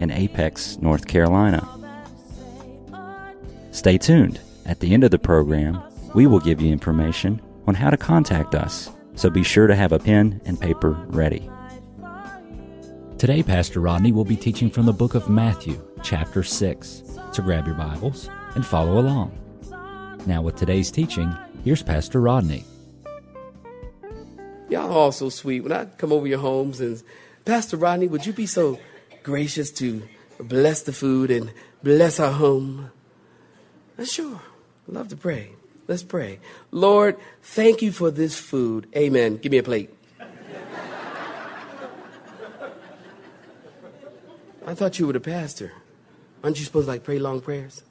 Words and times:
in 0.00 0.10
Apex, 0.10 0.78
North 0.78 1.06
Carolina. 1.06 1.66
Stay 3.70 3.98
tuned. 3.98 4.40
At 4.66 4.80
the 4.80 4.92
end 4.92 5.04
of 5.04 5.10
the 5.10 5.18
program, 5.18 5.80
we 6.14 6.26
will 6.26 6.40
give 6.40 6.60
you 6.60 6.72
information 6.72 7.40
on 7.66 7.74
how 7.74 7.90
to 7.90 7.96
contact 7.96 8.54
us, 8.54 8.90
so 9.14 9.30
be 9.30 9.44
sure 9.44 9.66
to 9.66 9.76
have 9.76 9.92
a 9.92 9.98
pen 9.98 10.40
and 10.44 10.60
paper 10.60 10.90
ready. 11.08 11.48
Today, 13.18 13.42
Pastor 13.42 13.80
Rodney 13.80 14.12
will 14.12 14.24
be 14.24 14.36
teaching 14.36 14.70
from 14.70 14.86
the 14.86 14.92
book 14.92 15.14
of 15.14 15.28
Matthew, 15.28 15.80
chapter 16.02 16.42
6. 16.42 17.02
So 17.32 17.42
grab 17.42 17.66
your 17.66 17.76
Bibles 17.76 18.30
and 18.54 18.64
follow 18.64 18.98
along. 18.98 19.36
Now, 20.26 20.42
with 20.42 20.56
today's 20.56 20.90
teaching, 20.90 21.36
here's 21.62 21.82
Pastor 21.82 22.20
Rodney. 22.20 22.64
Y'all 24.68 24.90
are 24.90 24.92
all 24.92 25.12
so 25.12 25.28
sweet. 25.28 25.60
When 25.60 25.72
I 25.72 25.84
come 25.84 26.12
over 26.12 26.26
your 26.26 26.38
homes 26.38 26.80
and 26.80 27.02
Pastor 27.44 27.76
Rodney, 27.76 28.06
would 28.06 28.24
you 28.24 28.32
be 28.32 28.46
so 28.46 28.78
gracious 29.22 29.70
to 29.72 30.02
bless 30.38 30.82
the 30.82 30.92
food 30.92 31.30
and 31.30 31.52
bless 31.82 32.20
our 32.20 32.32
home? 32.32 32.90
Uh, 33.98 34.04
Sure. 34.04 34.40
Love 34.88 35.08
to 35.08 35.16
pray. 35.16 35.52
Let's 35.86 36.02
pray. 36.02 36.40
Lord, 36.70 37.16
thank 37.42 37.82
you 37.82 37.92
for 37.92 38.10
this 38.10 38.38
food. 38.38 38.88
Amen. 38.96 39.36
Give 39.36 39.52
me 39.52 39.58
a 39.58 39.62
plate. 39.62 39.90
I 44.66 44.74
thought 44.74 44.98
you 44.98 45.06
were 45.06 45.12
the 45.12 45.20
pastor. 45.20 45.72
Aren't 46.44 46.58
you 46.58 46.64
supposed 46.64 46.86
to 46.86 46.92
like 46.92 47.02
pray 47.04 47.18
long 47.18 47.40
prayers? 47.40 47.82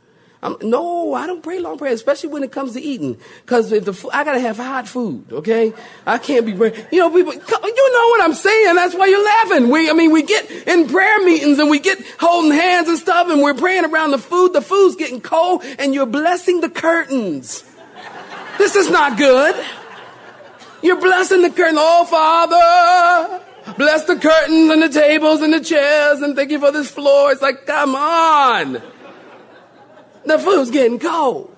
Um, 0.41 0.57
no, 0.61 1.13
I 1.13 1.27
don't 1.27 1.43
pray 1.43 1.59
long 1.59 1.77
prayers, 1.77 1.95
especially 1.95 2.29
when 2.29 2.43
it 2.43 2.51
comes 2.51 2.71
to 2.73 2.81
eating. 2.81 3.17
Because 3.41 3.73
if 3.73 3.83
the 3.83 4.09
I 4.13 4.23
gotta 4.23 4.39
have 4.39 4.55
hot 4.55 4.87
food, 4.87 5.25
okay? 5.33 5.73
I 6.05 6.17
can't 6.17 6.45
be 6.45 6.53
praying. 6.53 6.75
You 6.91 6.99
know, 6.99 7.09
people, 7.09 7.33
you 7.33 7.39
know 7.39 8.07
what 8.09 8.23
I'm 8.23 8.33
saying. 8.33 8.75
That's 8.75 8.95
why 8.95 9.07
you're 9.07 9.23
laughing. 9.23 9.69
We, 9.69 9.89
I 9.89 9.93
mean, 9.93 10.11
we 10.11 10.23
get 10.23 10.49
in 10.49 10.87
prayer 10.87 11.19
meetings 11.25 11.59
and 11.59 11.69
we 11.69 11.79
get 11.79 11.99
holding 12.19 12.51
hands 12.51 12.87
and 12.87 12.97
stuff, 12.97 13.29
and 13.29 13.41
we're 13.41 13.53
praying 13.53 13.83
around 13.83 14.11
the 14.11 14.17
food. 14.17 14.53
The 14.53 14.61
food's 14.61 14.95
getting 14.95 15.19
cold, 15.19 15.63
and 15.77 15.93
you're 15.93 16.05
blessing 16.05 16.61
the 16.61 16.69
curtains. 16.69 17.65
This 18.57 18.75
is 18.75 18.89
not 18.89 19.17
good. 19.17 19.55
You're 20.81 21.01
blessing 21.01 21.41
the 21.41 21.49
curtain. 21.49 21.75
Oh, 21.77 22.05
Father, 22.05 23.43
bless 23.77 24.05
the 24.05 24.15
curtains 24.15 24.71
and 24.71 24.81
the 24.81 24.89
tables 24.89 25.41
and 25.41 25.51
the 25.51 25.59
chairs, 25.59 26.21
and 26.21 26.33
thank 26.33 26.49
you 26.49 26.59
for 26.59 26.71
this 26.71 26.89
floor. 26.89 27.33
It's 27.33 27.41
like, 27.41 27.65
come 27.65 27.93
on. 27.95 28.81
The 30.29 30.37
food's 30.37 30.69
getting 30.69 30.99
cold. 30.99 31.55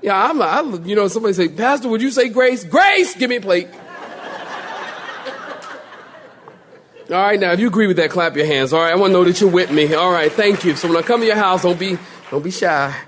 Yeah, 0.00 0.30
I'm, 0.30 0.40
I, 0.40 0.62
you 0.86 0.96
know, 0.96 1.08
somebody 1.08 1.34
say, 1.34 1.50
Pastor, 1.50 1.90
would 1.90 2.00
you 2.00 2.10
say 2.10 2.30
grace? 2.30 2.64
Grace, 2.64 3.14
give 3.14 3.28
me 3.28 3.36
a 3.36 3.40
plate. 3.42 3.68
All 7.10 7.22
right, 7.22 7.38
now, 7.38 7.52
if 7.52 7.60
you 7.60 7.66
agree 7.66 7.86
with 7.86 7.98
that, 7.98 8.08
clap 8.08 8.34
your 8.34 8.46
hands. 8.46 8.72
All 8.72 8.80
right, 8.80 8.92
I 8.92 8.96
want 8.96 9.10
to 9.10 9.12
know 9.12 9.24
that 9.24 9.42
you're 9.42 9.50
with 9.50 9.70
me. 9.70 9.92
All 9.92 10.10
right, 10.10 10.32
thank 10.32 10.64
you. 10.64 10.74
So 10.74 10.88
when 10.88 10.96
I 10.96 11.02
come 11.02 11.20
to 11.20 11.26
your 11.26 11.36
house, 11.36 11.64
don't 11.64 11.78
be, 11.78 11.98
don't 12.30 12.42
be 12.42 12.50
shy. 12.50 12.98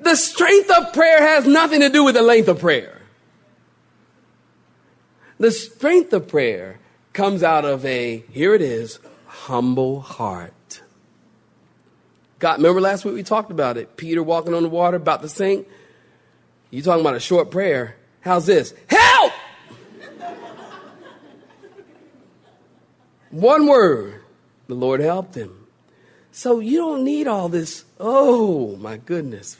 The 0.00 0.16
strength 0.16 0.70
of 0.70 0.94
prayer 0.94 1.20
has 1.20 1.46
nothing 1.46 1.80
to 1.80 1.90
do 1.90 2.02
with 2.02 2.14
the 2.14 2.22
length 2.22 2.48
of 2.48 2.60
prayer. 2.60 3.02
The 5.38 5.50
strength 5.50 6.14
of 6.14 6.28
prayer 6.28 6.78
comes 7.12 7.42
out 7.42 7.66
of 7.66 7.84
a, 7.84 8.24
here 8.30 8.54
it 8.54 8.62
is, 8.62 9.00
humble 9.26 10.00
heart. 10.00 10.54
God, 12.38 12.58
remember 12.58 12.80
last 12.80 13.04
week 13.04 13.14
we 13.14 13.22
talked 13.22 13.50
about 13.50 13.76
it. 13.76 13.96
Peter 13.96 14.22
walking 14.22 14.54
on 14.54 14.62
the 14.62 14.68
water, 14.68 14.96
about 14.96 15.22
to 15.22 15.28
sink. 15.28 15.68
You 16.70 16.82
talking 16.82 17.00
about 17.00 17.14
a 17.14 17.20
short 17.20 17.50
prayer. 17.50 17.96
How's 18.20 18.46
this? 18.46 18.74
Help! 18.88 19.32
One 23.30 23.66
word. 23.66 24.22
The 24.66 24.74
Lord 24.74 25.00
helped 25.00 25.34
him. 25.34 25.66
So 26.32 26.58
you 26.58 26.78
don't 26.78 27.04
need 27.04 27.28
all 27.28 27.48
this. 27.48 27.84
Oh, 28.00 28.76
my 28.76 28.96
goodness. 28.96 29.56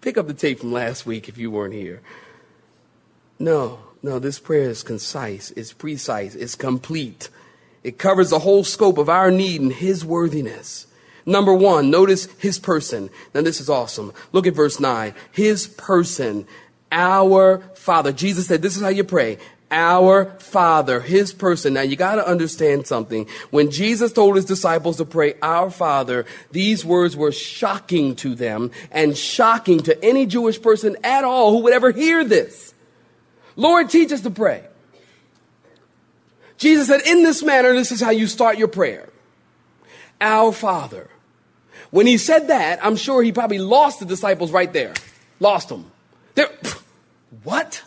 Pick 0.00 0.16
up 0.16 0.26
the 0.26 0.34
tape 0.34 0.60
from 0.60 0.72
last 0.72 1.04
week 1.04 1.28
if 1.28 1.36
you 1.36 1.50
weren't 1.50 1.74
here. 1.74 2.00
No, 3.38 3.80
no, 4.02 4.18
this 4.18 4.38
prayer 4.38 4.70
is 4.70 4.82
concise, 4.82 5.50
it's 5.52 5.72
precise, 5.72 6.34
it's 6.34 6.54
complete. 6.54 7.28
It 7.82 7.98
covers 7.98 8.30
the 8.30 8.38
whole 8.38 8.64
scope 8.64 8.98
of 8.98 9.08
our 9.08 9.30
need 9.30 9.60
and 9.60 9.72
His 9.72 10.04
worthiness. 10.04 10.86
Number 11.26 11.54
one, 11.54 11.90
notice 11.90 12.26
His 12.38 12.58
person. 12.58 13.10
Now, 13.34 13.42
this 13.42 13.60
is 13.60 13.68
awesome. 13.68 14.12
Look 14.32 14.46
at 14.46 14.54
verse 14.54 14.80
9. 14.80 15.14
His 15.32 15.66
person, 15.66 16.46
our 16.90 17.60
Father. 17.74 18.12
Jesus 18.12 18.46
said, 18.46 18.62
This 18.62 18.76
is 18.76 18.82
how 18.82 18.88
you 18.88 19.04
pray. 19.04 19.38
Our 19.70 20.26
Father, 20.40 21.00
His 21.00 21.32
person. 21.32 21.74
Now, 21.74 21.82
you 21.82 21.94
got 21.94 22.16
to 22.16 22.26
understand 22.26 22.86
something. 22.86 23.28
When 23.50 23.70
Jesus 23.70 24.12
told 24.12 24.36
His 24.36 24.44
disciples 24.44 24.96
to 24.96 25.04
pray, 25.04 25.34
Our 25.42 25.70
Father, 25.70 26.26
these 26.50 26.84
words 26.84 27.16
were 27.16 27.32
shocking 27.32 28.16
to 28.16 28.34
them 28.34 28.70
and 28.90 29.16
shocking 29.16 29.80
to 29.80 30.04
any 30.04 30.26
Jewish 30.26 30.60
person 30.60 30.96
at 31.04 31.24
all 31.24 31.52
who 31.52 31.64
would 31.64 31.72
ever 31.72 31.92
hear 31.92 32.24
this. 32.24 32.74
Lord, 33.56 33.90
teach 33.90 34.10
us 34.12 34.22
to 34.22 34.30
pray. 34.30 34.64
Jesus 36.60 36.88
said, 36.88 37.00
in 37.06 37.22
this 37.22 37.42
manner, 37.42 37.72
this 37.72 37.90
is 37.90 38.00
how 38.00 38.10
you 38.10 38.26
start 38.26 38.58
your 38.58 38.68
prayer. 38.68 39.08
Our 40.20 40.52
Father. 40.52 41.10
When 41.90 42.06
he 42.06 42.18
said 42.18 42.48
that, 42.48 42.84
I'm 42.84 42.96
sure 42.96 43.22
he 43.22 43.32
probably 43.32 43.58
lost 43.58 44.00
the 44.00 44.06
disciples 44.06 44.50
right 44.52 44.72
there. 44.72 44.94
Lost 45.40 45.68
them. 45.68 45.90
They're, 46.34 46.50
what? 47.42 47.82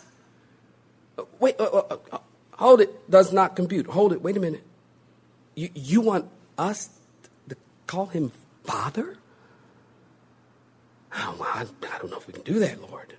Uh, 1.16 1.24
Wait, 1.38 1.56
uh, 1.58 1.64
uh, 1.64 1.98
uh, 2.12 2.18
hold 2.52 2.80
it. 2.80 3.10
Does 3.10 3.32
not 3.32 3.56
compute. 3.56 3.86
Hold 3.86 4.12
it. 4.12 4.22
Wait 4.22 4.36
a 4.36 4.40
minute. 4.40 4.64
You, 5.54 5.70
you 5.74 6.00
want 6.00 6.28
us 6.58 6.90
to 7.48 7.56
call 7.86 8.06
him 8.06 8.32
Father? 8.64 9.16
Oh, 11.16 11.36
well, 11.38 11.48
I, 11.48 11.62
I 11.62 11.98
don't 11.98 12.10
know 12.10 12.18
if 12.18 12.26
we 12.26 12.32
can 12.32 12.42
do 12.42 12.58
that, 12.58 12.80
Lord. 12.82 13.14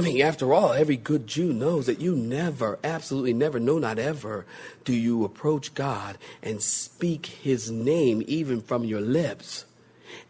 I 0.00 0.02
mean, 0.02 0.22
after 0.22 0.54
all, 0.54 0.72
every 0.72 0.96
good 0.96 1.26
Jew 1.26 1.52
knows 1.52 1.84
that 1.84 2.00
you 2.00 2.16
never, 2.16 2.78
absolutely 2.82 3.34
never, 3.34 3.60
no, 3.60 3.78
not 3.78 3.98
ever, 3.98 4.46
do 4.82 4.94
you 4.94 5.26
approach 5.26 5.74
God 5.74 6.16
and 6.42 6.62
speak 6.62 7.26
his 7.26 7.70
name 7.70 8.22
even 8.26 8.62
from 8.62 8.82
your 8.84 9.02
lips. 9.02 9.66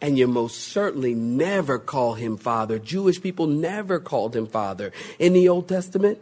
And 0.01 0.17
you 0.17 0.27
most 0.27 0.59
certainly 0.59 1.15
never 1.15 1.79
call 1.79 2.15
him 2.15 2.35
Father. 2.35 2.79
Jewish 2.79 3.21
people 3.21 3.47
never 3.47 3.97
called 3.97 4.35
him 4.35 4.45
Father. 4.45 4.91
In 5.19 5.31
the 5.31 5.47
Old 5.47 5.69
Testament, 5.69 6.19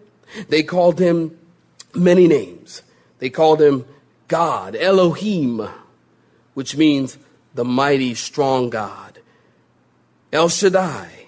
they 0.49 0.61
called 0.61 0.99
him 0.99 1.35
many 1.95 2.27
names. 2.27 2.83
They 3.17 3.31
called 3.31 3.63
him 3.63 3.83
God, 4.27 4.75
Elohim, 4.75 5.67
which 6.53 6.77
means 6.77 7.17
the 7.55 7.65
mighty, 7.65 8.13
strong 8.13 8.69
God. 8.69 9.17
El 10.31 10.49
Shaddai, 10.49 11.25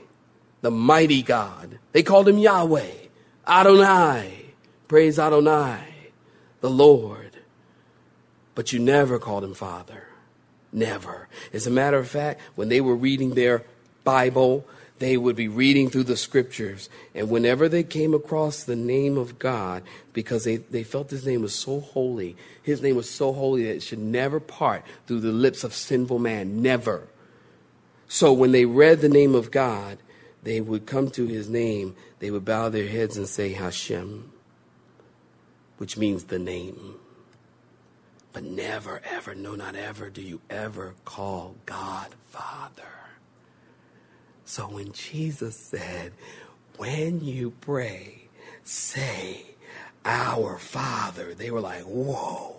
the 0.62 0.72
mighty 0.72 1.22
God. 1.22 1.80
They 1.92 2.04
called 2.04 2.28
him 2.28 2.38
Yahweh, 2.38 2.92
Adonai. 3.48 4.46
Praise 4.88 5.18
Adonai, 5.18 5.84
the 6.60 6.70
Lord. 6.70 7.38
But 8.56 8.74
you 8.74 8.80
never 8.80 9.20
called 9.20 9.44
him 9.44 9.54
Father. 9.54 10.08
Never. 10.74 11.28
As 11.54 11.68
a 11.68 11.72
matter 11.72 11.98
of 11.98 12.08
fact, 12.08 12.42
when 12.56 12.70
they 12.70 12.82
were 12.82 12.96
reading 12.96 13.34
their 13.34 13.64
Bible, 14.04 14.66
they 15.00 15.18
would 15.18 15.36
be 15.36 15.48
reading 15.48 15.90
through 15.90 16.04
the 16.04 16.18
scriptures. 16.18 16.90
And 17.16 17.30
whenever 17.30 17.68
they 17.68 17.84
came 17.84 18.14
across 18.14 18.64
the 18.64 18.76
name 18.76 19.18
of 19.18 19.40
God, 19.40 19.84
because 20.14 20.44
they, 20.44 20.58
they 20.58 20.84
felt 20.84 21.10
his 21.10 21.26
name 21.26 21.42
was 21.42 21.56
so 21.56 21.80
holy, 21.80 22.36
his 22.62 22.82
name 22.82 22.96
was 22.96 23.10
so 23.10 23.34
holy 23.34 23.64
that 23.64 23.78
it 23.78 23.84
should 23.84 24.00
never 24.00 24.40
part 24.40 24.84
through 25.08 25.22
the 25.22 25.32
lips 25.32 25.64
of 25.64 25.74
sinful 25.74 26.20
man. 26.20 26.62
Never. 26.62 27.08
So 28.08 28.32
when 28.32 28.52
they 28.52 28.66
read 28.66 29.02
the 29.02 29.10
name 29.10 29.36
of 29.36 29.52
God, 29.52 29.98
they 30.44 30.62
would 30.62 30.86
come 30.86 31.10
to 31.12 31.28
his 31.28 31.50
name, 31.50 31.96
they 32.20 32.32
would 32.32 32.46
bow 32.46 32.70
their 32.70 32.88
heads 32.88 33.18
and 33.18 33.28
say 33.28 33.54
Hashem, 33.54 34.32
which 35.78 35.98
means 35.98 36.26
the 36.26 36.40
name. 36.40 36.96
But 38.34 38.44
never, 38.44 39.02
ever, 39.04 39.36
no, 39.36 39.56
not 39.56 39.76
ever, 39.76 40.10
do 40.10 40.22
you 40.22 40.42
ever 40.50 40.96
call 41.04 41.56
God 41.66 42.16
Father. 42.30 42.84
So 44.46 44.64
when 44.64 44.94
Jesus 44.94 45.56
said, 45.56 46.14
when 46.78 47.24
you 47.24 47.52
pray, 47.62 48.30
say, 48.64 49.46
Our 50.06 50.58
Father, 50.58 51.34
they 51.34 51.52
were 51.52 51.62
like, 51.62 51.84
whoa. 51.84 52.56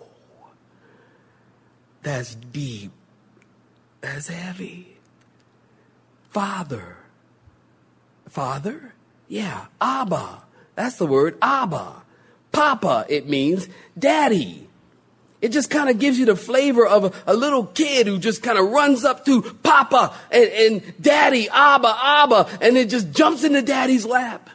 That's 2.03 2.35
deep. 2.35 2.91
That's 4.01 4.27
heavy. 4.27 4.97
Father. 6.29 6.97
Father? 8.33 8.95
Yeah, 9.27 9.67
Abba. 9.79 10.41
That's 10.73 10.95
the 10.95 11.05
word, 11.05 11.37
Abba. 11.39 12.01
Papa, 12.51 13.05
it 13.07 13.29
means 13.29 13.69
daddy. 13.97 14.67
It 15.39 15.51
just 15.51 15.69
kind 15.69 15.87
of 15.87 15.99
gives 15.99 16.17
you 16.17 16.25
the 16.25 16.35
flavor 16.35 16.83
of 16.87 17.03
a, 17.03 17.11
a 17.27 17.35
little 17.35 17.67
kid 17.67 18.07
who 18.07 18.17
just 18.17 18.41
kind 18.41 18.57
of 18.57 18.71
runs 18.71 19.05
up 19.05 19.23
to 19.25 19.43
Papa 19.43 20.15
and, 20.31 20.49
and 20.49 20.93
Daddy, 20.99 21.47
Abba, 21.47 21.95
Abba, 22.01 22.57
and 22.59 22.75
it 22.75 22.89
just 22.89 23.11
jumps 23.11 23.43
into 23.43 23.61
Daddy's 23.61 24.03
lap. 24.03 24.49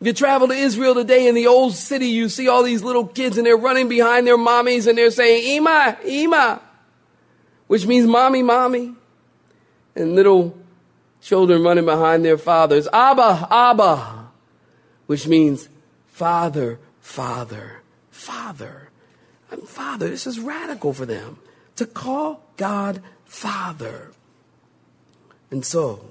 If 0.00 0.06
you 0.06 0.12
travel 0.14 0.48
to 0.48 0.54
Israel 0.54 0.94
today 0.94 1.28
in 1.28 1.34
the 1.34 1.48
old 1.48 1.74
city, 1.74 2.06
you 2.06 2.30
see 2.30 2.48
all 2.48 2.62
these 2.62 2.82
little 2.82 3.06
kids 3.06 3.36
and 3.36 3.46
they're 3.46 3.54
running 3.54 3.90
behind 3.90 4.26
their 4.26 4.38
mommies 4.38 4.86
and 4.86 4.96
they're 4.96 5.10
saying, 5.10 5.56
Ima, 5.58 5.98
Ima, 6.06 6.62
which 7.66 7.86
means 7.86 8.06
mommy, 8.06 8.42
mommy. 8.42 8.94
And 9.94 10.14
little 10.14 10.56
children 11.22 11.62
running 11.62 11.84
behind 11.84 12.24
their 12.24 12.36
fathers, 12.36 12.88
Abba, 12.92 13.46
Abba, 13.50 14.28
which 15.06 15.26
means 15.26 15.68
father, 16.08 16.78
father, 17.00 17.82
father. 18.10 18.90
And 19.50 19.62
father, 19.68 20.08
this 20.08 20.26
is 20.26 20.40
radical 20.40 20.92
for 20.92 21.06
them 21.06 21.38
to 21.76 21.86
call 21.86 22.42
God 22.56 23.02
father. 23.24 24.10
And 25.50 25.64
so, 25.64 26.04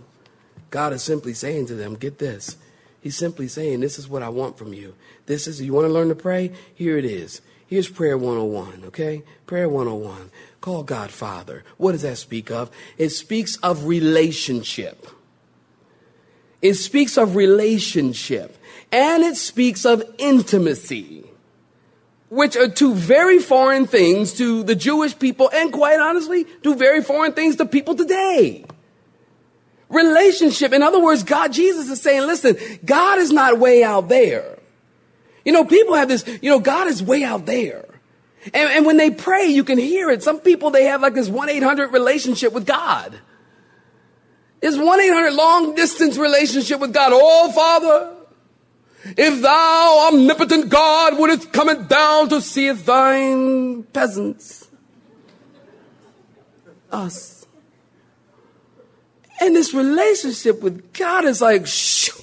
God 0.70 0.94
is 0.94 1.04
simply 1.04 1.34
saying 1.34 1.68
to 1.68 1.76
them, 1.76 1.96
get 1.96 2.18
this. 2.18 2.58
He's 3.02 3.18
simply 3.18 3.48
saying, 3.48 3.80
this 3.80 4.00
is 4.00 4.08
what 4.08 4.22
I 4.22 4.30
want 4.30 4.58
from 4.58 4.74
you. 4.74 4.96
This 5.26 5.48
is, 5.48 5.62
you 5.62 5.74
want 5.74 5.88
to 5.88 5.94
learn 5.94 6.10
to 6.10 6.16
pray? 6.16 6.52
Here 6.76 6.98
it 6.98 7.06
is. 7.06 7.42
Here's 7.72 7.88
prayer 7.88 8.18
101, 8.18 8.84
okay? 8.88 9.24
Prayer 9.46 9.70
101. 9.70 10.30
Call 10.60 10.84
God 10.84 11.10
Father. 11.10 11.64
What 11.78 11.94
does 11.94 12.02
that 12.02 12.18
speak 12.18 12.52
of? 12.52 12.70
It 12.98 13.12
speaks 13.12 13.56
of 13.64 13.86
relationship. 13.86 15.08
It 16.62 16.74
speaks 16.74 17.18
of 17.18 17.38
relationship. 17.38 18.58
And 18.92 19.24
it 19.24 19.38
speaks 19.38 19.86
of 19.86 20.04
intimacy 20.18 21.24
which 22.28 22.58
are 22.58 22.68
two 22.68 22.94
very 22.94 23.40
foreign 23.40 23.88
things 23.88 24.34
to 24.34 24.64
the 24.64 24.76
Jewish 24.76 25.18
people 25.18 25.50
and 25.54 25.72
quite 25.72 26.00
honestly, 26.02 26.46
two 26.64 26.76
very 26.76 27.02
foreign 27.02 27.32
things 27.32 27.56
to 27.56 27.66
people 27.66 27.96
today. 27.96 28.66
Relationship. 29.88 30.74
In 30.74 30.84
other 30.84 31.02
words, 31.02 31.24
God, 31.24 31.54
Jesus 31.54 31.90
is 31.90 32.02
saying, 32.02 32.28
listen, 32.28 32.58
God 32.84 33.20
is 33.20 33.32
not 33.32 33.60
way 33.60 33.82
out 33.82 34.10
there. 34.10 34.51
You 35.46 35.52
know, 35.52 35.66
people 35.66 35.96
have 35.96 36.08
this, 36.08 36.28
you 36.42 36.50
know, 36.50 36.60
God 36.60 36.88
is 36.88 37.02
way 37.02 37.24
out 37.24 37.46
there. 37.46 37.86
And, 38.46 38.56
and 38.56 38.86
when 38.86 38.98
they 38.98 39.12
pray, 39.12 39.46
you 39.46 39.64
can 39.64 39.78
hear 39.78 40.10
it. 40.10 40.24
Some 40.24 40.40
people, 40.40 40.72
they 40.72 40.86
have 40.86 41.02
like 41.02 41.14
this 41.14 41.30
1-800 41.30 41.92
relationship 41.92 42.54
with 42.54 42.66
God. 42.66 43.20
It's 44.62 44.78
1-800 44.78 45.36
long 45.36 45.76
distance 45.76 46.18
relationship 46.18 46.80
with 46.80 46.94
God. 46.94 47.12
Oh, 47.14 47.52
Father, 47.52 48.16
if 49.18 49.42
thou, 49.42 50.10
omnipotent 50.12 50.70
God, 50.70 51.18
wouldest 51.18 51.52
come 51.52 51.88
down 51.88 52.30
to 52.30 52.42
see 52.42 52.72
thine 52.72 53.84
peasants, 53.84 54.70
us. 56.92 57.46
And 59.40 59.56
this 59.56 59.74
relationship 59.74 60.62
with 60.62 60.94
God 60.94 61.26
is 61.26 61.42
like, 61.42 61.66
shoo, 61.66 62.21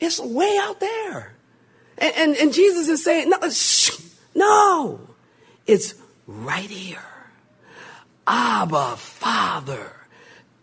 it's 0.00 0.20
way 0.20 0.58
out 0.60 0.80
there. 0.80 1.34
And, 1.98 2.14
and, 2.16 2.36
and 2.36 2.52
Jesus 2.52 2.88
is 2.88 3.02
saying, 3.04 3.30
no, 3.30 3.50
shoo, 3.50 4.02
no, 4.34 5.00
it's 5.66 5.94
right 6.26 6.70
here. 6.70 7.02
Abba, 8.26 8.96
Father. 8.96 9.92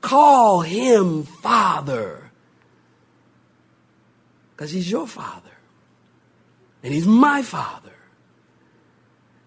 Call 0.01 0.61
him 0.61 1.23
Father. 1.23 2.29
Because 4.51 4.71
he's 4.71 4.89
your 4.89 5.07
father. 5.07 5.49
And 6.83 6.93
he's 6.93 7.07
my 7.07 7.41
father. 7.41 7.94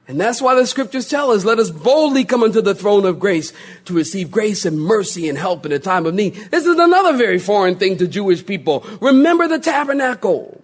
And 0.08 0.18
that's 0.18 0.40
why 0.40 0.54
the 0.54 0.66
scriptures 0.66 1.06
tell 1.06 1.30
us, 1.30 1.44
let 1.44 1.58
us 1.58 1.70
boldly 1.70 2.24
come 2.24 2.42
unto 2.42 2.62
the 2.62 2.74
throne 2.74 3.04
of 3.04 3.20
grace 3.20 3.52
to 3.84 3.92
receive 3.92 4.30
grace 4.30 4.64
and 4.64 4.80
mercy 4.80 5.28
and 5.28 5.36
help 5.36 5.66
in 5.66 5.72
a 5.72 5.78
time 5.78 6.06
of 6.06 6.14
need. 6.14 6.34
This 6.50 6.64
is 6.64 6.78
another 6.78 7.14
very 7.14 7.38
foreign 7.38 7.76
thing 7.76 7.98
to 7.98 8.08
Jewish 8.08 8.44
people. 8.44 8.86
Remember 9.02 9.46
the 9.46 9.58
tabernacle. 9.58 10.62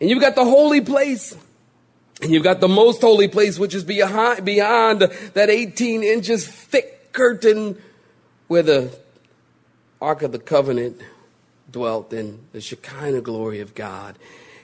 And 0.00 0.10
you've 0.10 0.20
got 0.20 0.34
the 0.34 0.44
holy 0.44 0.80
place. 0.80 1.36
And 2.20 2.32
you've 2.32 2.42
got 2.42 2.58
the 2.58 2.68
most 2.68 3.00
holy 3.00 3.28
place, 3.28 3.56
which 3.56 3.72
is 3.72 3.84
beyond, 3.84 4.44
beyond 4.44 5.02
that 5.34 5.48
18 5.48 6.02
inches 6.02 6.46
thick 6.46 7.12
curtain 7.12 7.80
where 8.48 8.64
the 8.64 8.98
Ark 10.00 10.22
of 10.22 10.32
the 10.32 10.40
Covenant 10.40 11.00
dwelt 11.70 12.12
in 12.12 12.40
the 12.52 12.60
Shekinah 12.60 13.20
glory 13.20 13.60
of 13.60 13.76
God. 13.76 14.16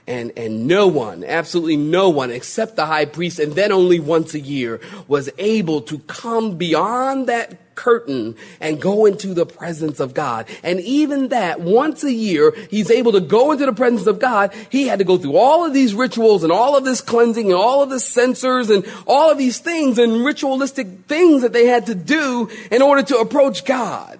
And, 0.09 0.33
and 0.35 0.65
no 0.65 0.87
one, 0.87 1.23
absolutely 1.23 1.77
no 1.77 2.09
one, 2.09 2.31
except 2.31 2.75
the 2.75 2.87
high 2.87 3.05
priest, 3.05 3.37
and 3.37 3.53
then 3.53 3.71
only 3.71 3.99
once 3.99 4.33
a 4.33 4.39
year, 4.39 4.81
was 5.07 5.29
able 5.37 5.81
to 5.81 5.99
come 5.99 6.57
beyond 6.57 7.27
that 7.27 7.75
curtain 7.75 8.35
and 8.59 8.81
go 8.81 9.05
into 9.05 9.35
the 9.35 9.45
presence 9.45 9.99
of 9.99 10.15
God. 10.15 10.47
And 10.63 10.79
even 10.79 11.27
that, 11.27 11.61
once 11.61 12.03
a 12.03 12.11
year, 12.11 12.55
he's 12.71 12.89
able 12.89 13.11
to 13.11 13.21
go 13.21 13.51
into 13.51 13.67
the 13.67 13.71
presence 13.71 14.07
of 14.07 14.17
God. 14.17 14.51
He 14.71 14.87
had 14.87 14.97
to 14.97 15.05
go 15.05 15.19
through 15.19 15.37
all 15.37 15.63
of 15.63 15.75
these 15.75 15.93
rituals 15.93 16.43
and 16.43 16.51
all 16.51 16.75
of 16.75 16.83
this 16.83 17.01
cleansing 17.01 17.45
and 17.45 17.55
all 17.55 17.83
of 17.83 17.91
the 17.91 17.99
censers 17.99 18.71
and 18.71 18.91
all 19.05 19.29
of 19.29 19.37
these 19.37 19.59
things 19.59 19.99
and 19.99 20.25
ritualistic 20.25 21.05
things 21.07 21.43
that 21.43 21.53
they 21.53 21.67
had 21.67 21.85
to 21.85 21.93
do 21.93 22.49
in 22.71 22.81
order 22.81 23.03
to 23.03 23.17
approach 23.19 23.63
God. 23.63 24.19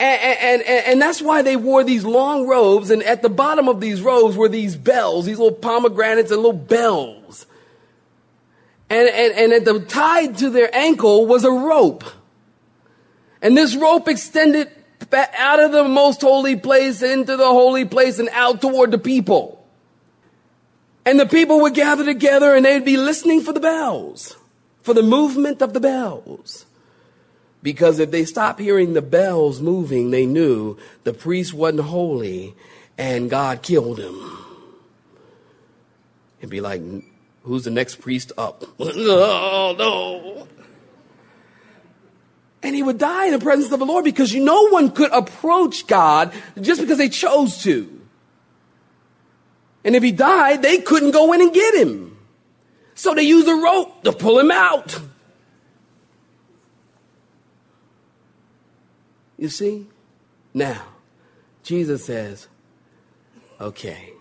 And, 0.00 0.62
and, 0.62 0.86
and, 0.86 1.00
that's 1.00 1.22
why 1.22 1.42
they 1.42 1.54
wore 1.54 1.84
these 1.84 2.04
long 2.04 2.48
robes, 2.48 2.90
and 2.90 3.00
at 3.04 3.22
the 3.22 3.28
bottom 3.28 3.68
of 3.68 3.80
these 3.80 4.02
robes 4.02 4.36
were 4.36 4.48
these 4.48 4.74
bells, 4.74 5.24
these 5.24 5.38
little 5.38 5.56
pomegranates 5.56 6.32
and 6.32 6.42
little 6.42 6.52
bells. 6.52 7.46
And, 8.90 9.08
and, 9.08 9.32
and 9.34 9.52
at 9.52 9.64
the 9.64 9.78
tied 9.80 10.38
to 10.38 10.50
their 10.50 10.74
ankle 10.74 11.26
was 11.26 11.44
a 11.44 11.50
rope. 11.50 12.04
And 13.40 13.56
this 13.56 13.76
rope 13.76 14.08
extended 14.08 14.68
out 15.12 15.60
of 15.60 15.70
the 15.70 15.84
most 15.84 16.22
holy 16.22 16.56
place 16.56 17.02
into 17.02 17.36
the 17.36 17.46
holy 17.46 17.84
place 17.84 18.18
and 18.18 18.28
out 18.30 18.60
toward 18.60 18.90
the 18.90 18.98
people. 18.98 19.64
And 21.06 21.20
the 21.20 21.26
people 21.26 21.60
would 21.60 21.74
gather 21.74 22.04
together 22.04 22.54
and 22.54 22.64
they'd 22.64 22.84
be 22.84 22.96
listening 22.96 23.42
for 23.42 23.52
the 23.52 23.60
bells, 23.60 24.36
for 24.82 24.94
the 24.94 25.02
movement 25.02 25.60
of 25.62 25.72
the 25.72 25.80
bells. 25.80 26.63
Because 27.64 27.98
if 27.98 28.10
they 28.10 28.26
stopped 28.26 28.60
hearing 28.60 28.92
the 28.92 29.00
bells 29.00 29.62
moving, 29.62 30.10
they 30.10 30.26
knew 30.26 30.76
the 31.04 31.14
priest 31.14 31.54
wasn't 31.54 31.80
holy 31.80 32.54
and 32.98 33.30
God 33.30 33.62
killed 33.62 33.98
him. 33.98 34.20
It'd 36.40 36.50
be 36.50 36.60
like, 36.60 36.82
who's 37.42 37.64
the 37.64 37.70
next 37.70 38.02
priest 38.02 38.32
up? 38.36 38.64
oh, 38.78 39.74
no. 39.78 40.46
And 42.62 42.76
he 42.76 42.82
would 42.82 42.98
die 42.98 43.26
in 43.26 43.32
the 43.32 43.38
presence 43.38 43.72
of 43.72 43.78
the 43.78 43.86
Lord 43.86 44.04
because 44.04 44.34
no 44.34 44.68
one 44.68 44.90
could 44.90 45.10
approach 45.10 45.86
God 45.86 46.34
just 46.60 46.82
because 46.82 46.98
they 46.98 47.08
chose 47.08 47.62
to. 47.62 47.90
And 49.86 49.96
if 49.96 50.02
he 50.02 50.12
died, 50.12 50.60
they 50.60 50.78
couldn't 50.82 51.12
go 51.12 51.32
in 51.32 51.40
and 51.40 51.52
get 51.52 51.74
him. 51.76 52.18
So 52.94 53.14
they 53.14 53.22
used 53.22 53.48
a 53.48 53.54
rope 53.54 54.02
to 54.04 54.12
pull 54.12 54.38
him 54.38 54.50
out. 54.50 55.00
You 59.36 59.48
see? 59.48 59.88
Now, 60.52 60.82
Jesus 61.62 62.04
says, 62.04 62.48
okay, 63.60 64.12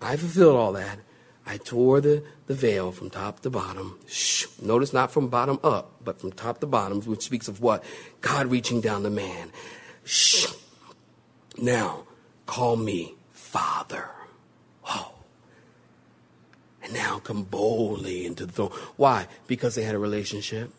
I 0.00 0.16
fulfilled 0.16 0.56
all 0.56 0.72
that. 0.74 1.00
I 1.46 1.56
tore 1.56 2.00
the, 2.00 2.22
the 2.46 2.54
veil 2.54 2.92
from 2.92 3.10
top 3.10 3.40
to 3.40 3.50
bottom. 3.50 3.98
Shh. 4.06 4.46
Notice 4.62 4.92
not 4.92 5.10
from 5.10 5.28
bottom 5.28 5.58
up, 5.64 5.92
but 6.04 6.20
from 6.20 6.30
top 6.30 6.60
to 6.60 6.66
bottom, 6.66 7.00
which 7.00 7.24
speaks 7.24 7.48
of 7.48 7.60
what? 7.60 7.82
God 8.20 8.46
reaching 8.46 8.80
down 8.80 9.02
to 9.02 9.10
man. 9.10 9.50
Shh. 10.04 10.46
Now, 11.58 12.04
call 12.46 12.76
me 12.76 13.14
Father. 13.32 14.10
Oh. 14.88 15.12
And 16.84 16.92
now 16.92 17.18
come 17.18 17.42
boldly 17.42 18.26
into 18.26 18.46
the 18.46 18.52
throne. 18.52 18.72
Why? 18.96 19.26
Because 19.48 19.74
they 19.74 19.82
had 19.82 19.94
a 19.94 19.98
relationship. 19.98 20.72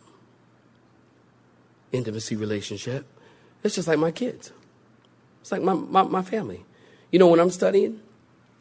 Intimacy 1.92 2.38
relationship. 2.38 3.06
It's 3.64 3.76
just 3.76 3.88
like 3.88 4.00
my 4.00 4.12
kids. 4.12 4.52
It's 5.42 5.52
like 5.52 5.62
my, 5.62 5.74
my, 5.74 6.04
my 6.04 6.22
family. 6.22 6.66
You 7.12 7.20
know, 7.20 7.28
when 7.28 7.40
I'm 7.40 7.50
studying, 7.50 8.00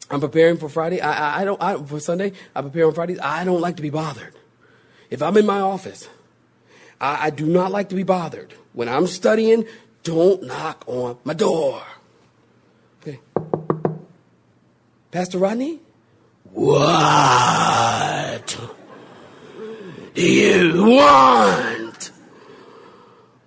I'm 0.09 0.19
preparing 0.19 0.57
for 0.57 0.69
Friday. 0.69 1.01
I, 1.01 1.11
I, 1.11 1.41
I 1.41 1.45
don't, 1.45 1.61
I, 1.61 1.77
for 1.77 1.99
Sunday, 1.99 2.33
I 2.55 2.61
prepare 2.61 2.87
on 2.87 2.93
Fridays. 2.93 3.19
I 3.19 3.43
don't 3.43 3.61
like 3.61 3.77
to 3.77 3.81
be 3.81 3.89
bothered. 3.89 4.35
If 5.09 5.21
I'm 5.21 5.37
in 5.37 5.45
my 5.45 5.59
office, 5.59 6.07
I, 6.99 7.27
I 7.27 7.29
do 7.29 7.45
not 7.45 7.71
like 7.71 7.89
to 7.89 7.95
be 7.95 8.03
bothered. 8.03 8.53
When 8.73 8.89
I'm 8.89 9.07
studying, 9.07 9.65
don't 10.03 10.43
knock 10.43 10.83
on 10.87 11.17
my 11.23 11.33
door. 11.33 11.83
Okay. 13.01 13.19
Pastor 15.11 15.37
Rodney? 15.37 15.79
What? 16.51 18.57
Do 20.13 20.21
you 20.21 20.85
want. 20.85 21.80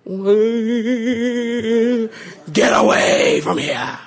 Get 0.05 0.11
away 2.73 3.41
from 3.41 3.57
here. 3.57 3.97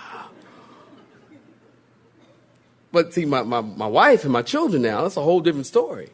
But 2.92 3.12
see, 3.12 3.24
my, 3.24 3.42
my, 3.42 3.60
my 3.60 3.86
wife 3.86 4.22
and 4.22 4.32
my 4.32 4.42
children 4.42 4.82
now, 4.82 5.02
that's 5.02 5.16
a 5.16 5.22
whole 5.22 5.40
different 5.40 5.66
story. 5.66 6.10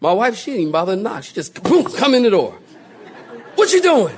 My 0.00 0.12
wife, 0.12 0.36
she 0.36 0.50
didn't 0.50 0.60
even 0.60 0.72
bother 0.72 0.96
to 0.96 1.02
knock. 1.02 1.24
She 1.24 1.34
just, 1.34 1.62
boom, 1.62 1.84
come 1.84 2.14
in 2.14 2.22
the 2.22 2.30
door. 2.30 2.58
What 3.54 3.72
you 3.72 3.80
doing? 3.82 4.16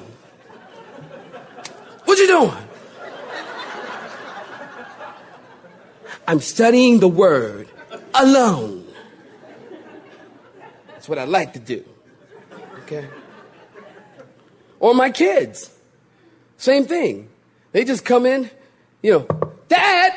What 2.04 2.18
you 2.18 2.26
doing? 2.26 2.52
I'm 6.26 6.40
studying 6.40 7.00
the 7.00 7.08
word 7.08 7.68
alone. 8.14 8.86
That's 10.88 11.08
what 11.08 11.18
I 11.18 11.24
like 11.24 11.52
to 11.54 11.58
do. 11.58 11.84
Okay? 12.82 13.08
Or 14.82 14.92
my 14.94 15.10
kids. 15.10 15.70
Same 16.56 16.86
thing. 16.86 17.28
They 17.70 17.84
just 17.84 18.04
come 18.04 18.26
in, 18.26 18.50
you 19.00 19.12
know, 19.12 19.28
Dad, 19.68 20.12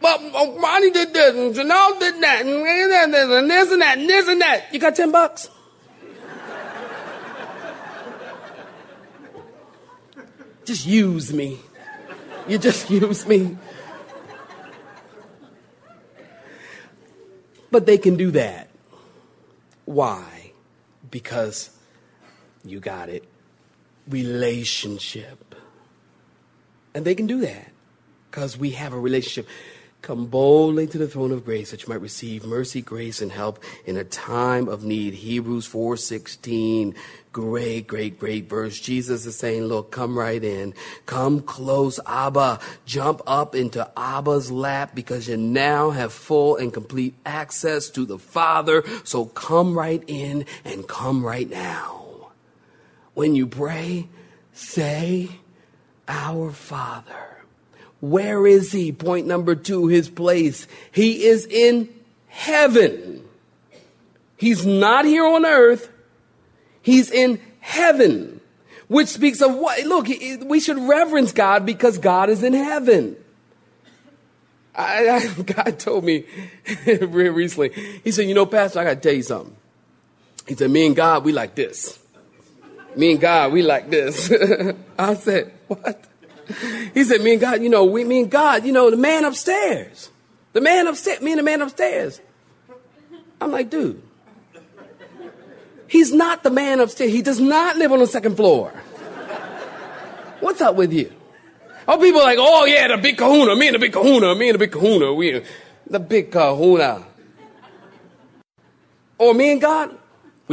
well, 0.00 0.58
Ronnie 0.58 0.90
did 0.90 1.14
this, 1.14 1.36
and 1.36 1.54
Janelle 1.54 2.00
did 2.00 2.20
that, 2.22 2.44
and 2.44 3.48
this 3.48 3.70
and 3.70 3.82
that, 3.82 3.98
and 3.98 4.10
this 4.10 4.26
and 4.26 4.40
that. 4.40 4.74
You 4.74 4.80
got 4.80 4.96
10 4.96 5.12
bucks? 5.12 5.48
just 10.64 10.84
use 10.84 11.32
me. 11.32 11.60
You 12.48 12.58
just 12.58 12.90
use 12.90 13.24
me. 13.28 13.56
But 17.70 17.86
they 17.86 17.96
can 17.96 18.16
do 18.16 18.32
that. 18.32 18.70
Why? 19.84 20.50
Because 21.08 21.70
you 22.64 22.80
got 22.80 23.08
it. 23.08 23.28
Relationship. 24.12 25.54
And 26.94 27.04
they 27.04 27.14
can 27.14 27.26
do 27.26 27.40
that 27.40 27.72
because 28.30 28.58
we 28.58 28.70
have 28.72 28.92
a 28.92 29.00
relationship. 29.00 29.48
Come 30.02 30.26
boldly 30.26 30.88
to 30.88 30.98
the 30.98 31.06
throne 31.06 31.30
of 31.30 31.44
grace 31.44 31.70
that 31.70 31.82
you 31.82 31.88
might 31.88 32.00
receive 32.00 32.44
mercy, 32.44 32.82
grace, 32.82 33.22
and 33.22 33.30
help 33.30 33.62
in 33.86 33.96
a 33.96 34.02
time 34.02 34.68
of 34.68 34.82
need. 34.82 35.14
Hebrews 35.14 35.66
4:16. 35.68 36.94
Great, 37.30 37.86
great, 37.86 38.18
great 38.18 38.48
verse. 38.48 38.80
Jesus 38.80 39.24
is 39.24 39.36
saying, 39.36 39.62
look, 39.64 39.92
come 39.92 40.18
right 40.18 40.42
in. 40.42 40.74
Come 41.06 41.40
close, 41.40 42.00
Abba. 42.04 42.58
Jump 42.84 43.22
up 43.26 43.54
into 43.54 43.88
Abba's 43.96 44.50
lap 44.50 44.90
because 44.94 45.28
you 45.28 45.36
now 45.36 45.90
have 45.90 46.12
full 46.12 46.56
and 46.56 46.74
complete 46.74 47.14
access 47.24 47.88
to 47.90 48.04
the 48.04 48.18
Father. 48.18 48.82
So 49.04 49.26
come 49.26 49.78
right 49.78 50.02
in 50.08 50.44
and 50.64 50.86
come 50.86 51.24
right 51.24 51.48
now. 51.48 52.01
When 53.14 53.34
you 53.34 53.46
pray, 53.46 54.08
say, 54.52 55.28
Our 56.08 56.50
Father 56.50 57.32
where 58.02 58.48
is 58.48 58.72
he? 58.72 58.90
Point 58.90 59.28
number 59.28 59.54
two, 59.54 59.86
his 59.86 60.10
place. 60.10 60.66
He 60.90 61.24
is 61.24 61.46
in 61.46 61.88
heaven. 62.26 63.22
He's 64.36 64.66
not 64.66 65.04
here 65.04 65.24
on 65.24 65.46
earth. 65.46 65.88
He's 66.82 67.12
in 67.12 67.40
heaven, 67.60 68.40
which 68.88 69.06
speaks 69.06 69.40
of 69.40 69.54
what? 69.54 69.84
Look, 69.84 70.08
we 70.08 70.58
should 70.58 70.78
reverence 70.78 71.30
God 71.30 71.64
because 71.64 71.96
God 71.98 72.28
is 72.28 72.42
in 72.42 72.54
heaven. 72.54 73.14
I, 74.74 75.08
I, 75.08 75.42
God 75.42 75.78
told 75.78 76.02
me 76.02 76.24
recently, 76.84 77.68
he 78.02 78.10
said, 78.10 78.26
You 78.26 78.34
know, 78.34 78.46
Pastor, 78.46 78.80
I 78.80 78.84
got 78.84 78.94
to 78.94 79.00
tell 79.00 79.14
you 79.14 79.22
something. 79.22 79.54
He 80.48 80.56
said, 80.56 80.72
Me 80.72 80.86
and 80.86 80.96
God, 80.96 81.24
we 81.24 81.30
like 81.30 81.54
this. 81.54 82.01
Me 82.96 83.12
and 83.12 83.20
God, 83.20 83.52
we 83.52 83.62
like 83.62 83.90
this. 83.90 84.30
I 84.98 85.14
said, 85.14 85.52
What? 85.68 86.04
he 86.94 87.04
said, 87.04 87.22
me 87.22 87.32
and 87.32 87.40
God, 87.40 87.62
you 87.62 87.68
know, 87.68 87.84
we, 87.84 88.04
me 88.04 88.20
and 88.20 88.30
God, 88.30 88.64
you 88.64 88.72
know, 88.72 88.90
the 88.90 88.96
man 88.96 89.24
upstairs. 89.24 90.10
The 90.52 90.60
man 90.60 90.86
upstairs, 90.86 91.20
me 91.20 91.32
and 91.32 91.38
the 91.38 91.42
man 91.42 91.62
upstairs. 91.62 92.20
I'm 93.40 93.50
like, 93.50 93.70
dude, 93.70 94.02
he's 95.88 96.12
not 96.12 96.42
the 96.42 96.50
man 96.50 96.80
upstairs. 96.80 97.10
He 97.10 97.22
does 97.22 97.40
not 97.40 97.76
live 97.76 97.92
on 97.92 97.98
the 97.98 98.06
second 98.06 98.36
floor. 98.36 98.70
What's 100.40 100.60
up 100.60 100.74
with 100.74 100.92
you? 100.92 101.12
Oh, 101.88 101.98
people 101.98 102.20
are 102.20 102.24
like, 102.24 102.38
oh 102.40 102.64
yeah, 102.64 102.88
the 102.88 102.98
big 102.98 103.16
kahuna, 103.16 103.56
me 103.56 103.68
and 103.68 103.74
the 103.74 103.78
big 103.78 103.92
kahuna, 103.92 104.34
me 104.34 104.48
and 104.48 104.54
the 104.54 104.58
big 104.58 104.72
kahuna, 104.72 105.12
we, 105.12 105.42
the 105.88 105.98
big 105.98 106.30
kahuna. 106.30 107.04
Or 109.18 109.34
me 109.34 109.52
and 109.52 109.60
God, 109.60 109.96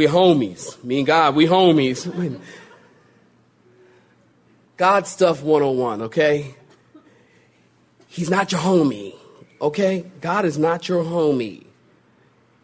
we 0.00 0.06
homies. 0.06 0.82
Me 0.82 0.98
and 0.98 1.06
God, 1.06 1.34
we 1.34 1.46
homies. 1.46 2.08
God 4.78 5.06
stuff 5.06 5.42
101, 5.42 6.02
okay? 6.02 6.54
He's 8.06 8.30
not 8.30 8.50
your 8.50 8.62
homie, 8.62 9.14
okay? 9.60 10.06
God 10.22 10.46
is 10.46 10.56
not 10.56 10.88
your 10.88 11.04
homie. 11.04 11.66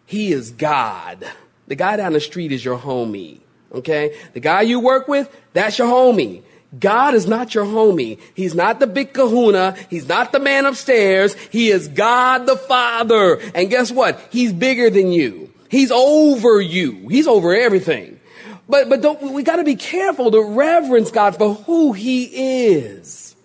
He 0.07 0.33
is 0.33 0.51
God. 0.51 1.27
The 1.67 1.75
guy 1.75 1.99
down 1.99 2.15
the 2.15 2.21
street 2.21 2.53
is 2.53 2.65
your 2.65 2.79
homie, 2.79 3.41
okay? 3.71 4.17
The 4.33 4.41
guy 4.41 4.63
you 4.63 4.81
work 4.81 5.07
with, 5.07 5.29
that's 5.53 5.77
your 5.77 5.89
homie. 5.89 6.43
God 6.79 7.13
is 7.13 7.27
not 7.27 7.55
your 7.55 7.67
homie. 7.67 8.19
He's 8.33 8.55
not 8.55 8.81
the 8.81 8.87
big 8.87 9.13
kahuna. 9.13 9.77
He's 9.91 10.09
not 10.09 10.33
the 10.33 10.41
man 10.41 10.65
upstairs. 10.65 11.35
He 11.51 11.69
is 11.69 11.89
God 11.89 12.47
the 12.47 12.57
Father. 12.57 13.39
And 13.55 13.69
guess 13.69 13.93
what? 13.93 14.27
He's 14.31 14.55
bigger 14.55 14.89
than 14.89 15.13
you. 15.13 15.53
He's 15.69 15.91
over 15.91 16.61
you. 16.61 17.09
He's 17.09 17.27
over 17.27 17.55
everything. 17.55 18.21
But, 18.69 18.89
but 18.89 19.01
don't, 19.01 19.33
we 19.33 19.43
gotta 19.43 19.65
be 19.65 19.77
careful 19.77 20.31
to 20.31 20.43
reverence 20.43 21.11
God 21.11 21.37
for 21.37 21.55
who 21.55 21.93
He 21.93 22.25
is. 22.25 23.37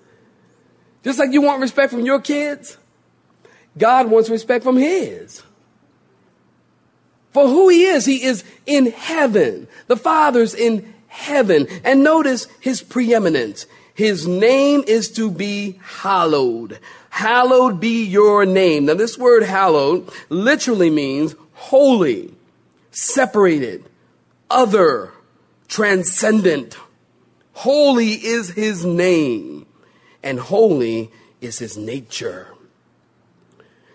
Just 1.03 1.19
like 1.19 1.31
you 1.31 1.41
want 1.41 1.61
respect 1.61 1.91
from 1.91 2.05
your 2.05 2.19
kids, 2.19 2.77
God 3.77 4.09
wants 4.09 4.29
respect 4.29 4.63
from 4.63 4.77
His. 4.77 5.43
For 7.31 7.47
who 7.47 7.69
He 7.69 7.85
is, 7.85 8.05
He 8.05 8.23
is 8.23 8.43
in 8.65 8.87
heaven. 8.87 9.67
The 9.87 9.97
Father's 9.97 10.53
in 10.53 10.93
heaven. 11.07 11.67
And 11.83 12.03
notice 12.03 12.47
His 12.59 12.81
preeminence. 12.81 13.65
His 13.93 14.27
name 14.27 14.83
is 14.87 15.11
to 15.11 15.29
be 15.29 15.79
hallowed. 15.83 16.79
Hallowed 17.09 17.79
be 17.79 18.05
your 18.05 18.45
name. 18.45 18.85
Now 18.85 18.93
this 18.93 19.17
word 19.17 19.43
hallowed 19.43 20.09
literally 20.29 20.89
means 20.89 21.35
holy, 21.61 22.33
separated, 22.89 23.85
other, 24.49 25.13
transcendent. 25.67 26.75
Holy 27.53 28.13
is 28.13 28.49
his 28.49 28.83
name, 28.83 29.67
and 30.23 30.39
holy 30.39 31.11
is 31.39 31.59
his 31.59 31.77
nature. 31.77 32.47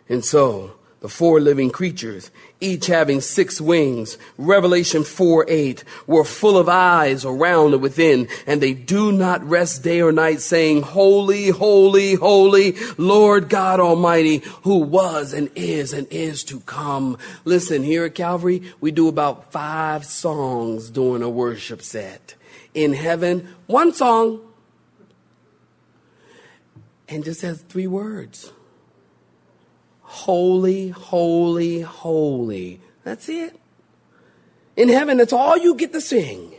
And 0.09 0.25
so, 0.25 0.76
the 1.07 1.13
four 1.13 1.39
living 1.41 1.71
creatures, 1.71 2.33
each 2.61 2.89
having 2.89 3.21
six 3.21 3.61
wings, 3.61 4.19
Revelation 4.39 5.05
4 5.05 5.45
8, 5.47 5.85
were 6.09 6.25
full 6.25 6.59
of 6.59 6.69
eyes 6.69 7.25
around 7.25 7.75
and 7.75 7.81
within, 7.81 8.27
and 8.45 8.61
they 8.61 8.75
do 8.75 9.13
not 9.13 9.49
rest 9.49 9.85
day 9.85 10.01
or 10.01 10.11
night, 10.11 10.41
saying, 10.41 10.83
Holy, 10.83 11.51
holy, 11.51 12.15
holy, 12.15 12.75
Lord 12.99 13.49
God 13.49 13.79
Almighty, 13.79 14.39
who 14.63 14.79
was 14.79 15.33
and 15.33 15.49
is 15.55 15.93
and 15.93 16.09
is 16.11 16.43
to 16.43 16.59
come. 16.59 17.19
Listen, 17.45 17.85
here 17.85 18.05
at 18.05 18.17
Calvary, 18.17 18.61
we 18.81 18.91
do 18.91 19.07
about 19.07 19.53
five 19.53 20.05
songs 20.05 20.91
during 20.91 21.23
a 21.23 21.31
worship 21.31 21.83
set. 21.83 22.35
In 22.75 22.95
heaven, 22.95 23.55
one 23.69 23.95
song, 23.95 24.41
and 27.09 27.23
just 27.23 27.43
has 27.43 27.63
three 27.63 27.87
words 27.87 28.51
holy, 30.07 30.89
holy, 30.89 31.81
holy. 31.81 32.81
That's 33.05 33.29
it. 33.29 33.59
In 34.77 34.89
heaven, 34.89 35.19
that's 35.19 35.33
all 35.33 35.59
you 35.59 35.75
get 35.75 35.93
to 35.93 36.01
sing. 36.01 36.55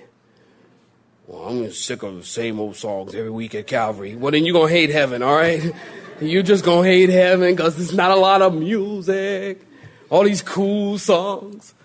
Well, 1.27 1.43
I'm 1.43 1.71
sick 1.71 2.03
of 2.03 2.15
the 2.15 2.23
same 2.23 2.59
old 2.59 2.75
songs 2.75 3.15
every 3.15 3.29
week 3.29 3.55
at 3.55 3.67
Calvary. 3.67 4.15
Well, 4.15 4.31
then 4.31 4.45
you're 4.45 4.53
going 4.53 4.69
to 4.69 4.73
hate 4.73 4.89
heaven, 4.89 5.21
all 5.21 5.35
right? 5.35 5.73
You're 6.19 6.41
just 6.41 6.65
going 6.65 6.83
to 6.83 6.89
hate 6.89 7.09
heaven 7.09 7.55
because 7.55 7.75
there's 7.75 7.93
not 7.93 8.09
a 8.09 8.15
lot 8.15 8.41
of 8.41 8.55
music, 8.55 9.61
all 10.09 10.23
these 10.23 10.41
cool 10.41 10.97
songs. 10.97 11.75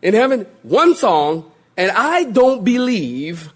In 0.00 0.14
heaven, 0.14 0.46
one 0.62 0.94
song, 0.94 1.50
and 1.76 1.90
I 1.90 2.22
don't 2.22 2.62
believe 2.62 3.52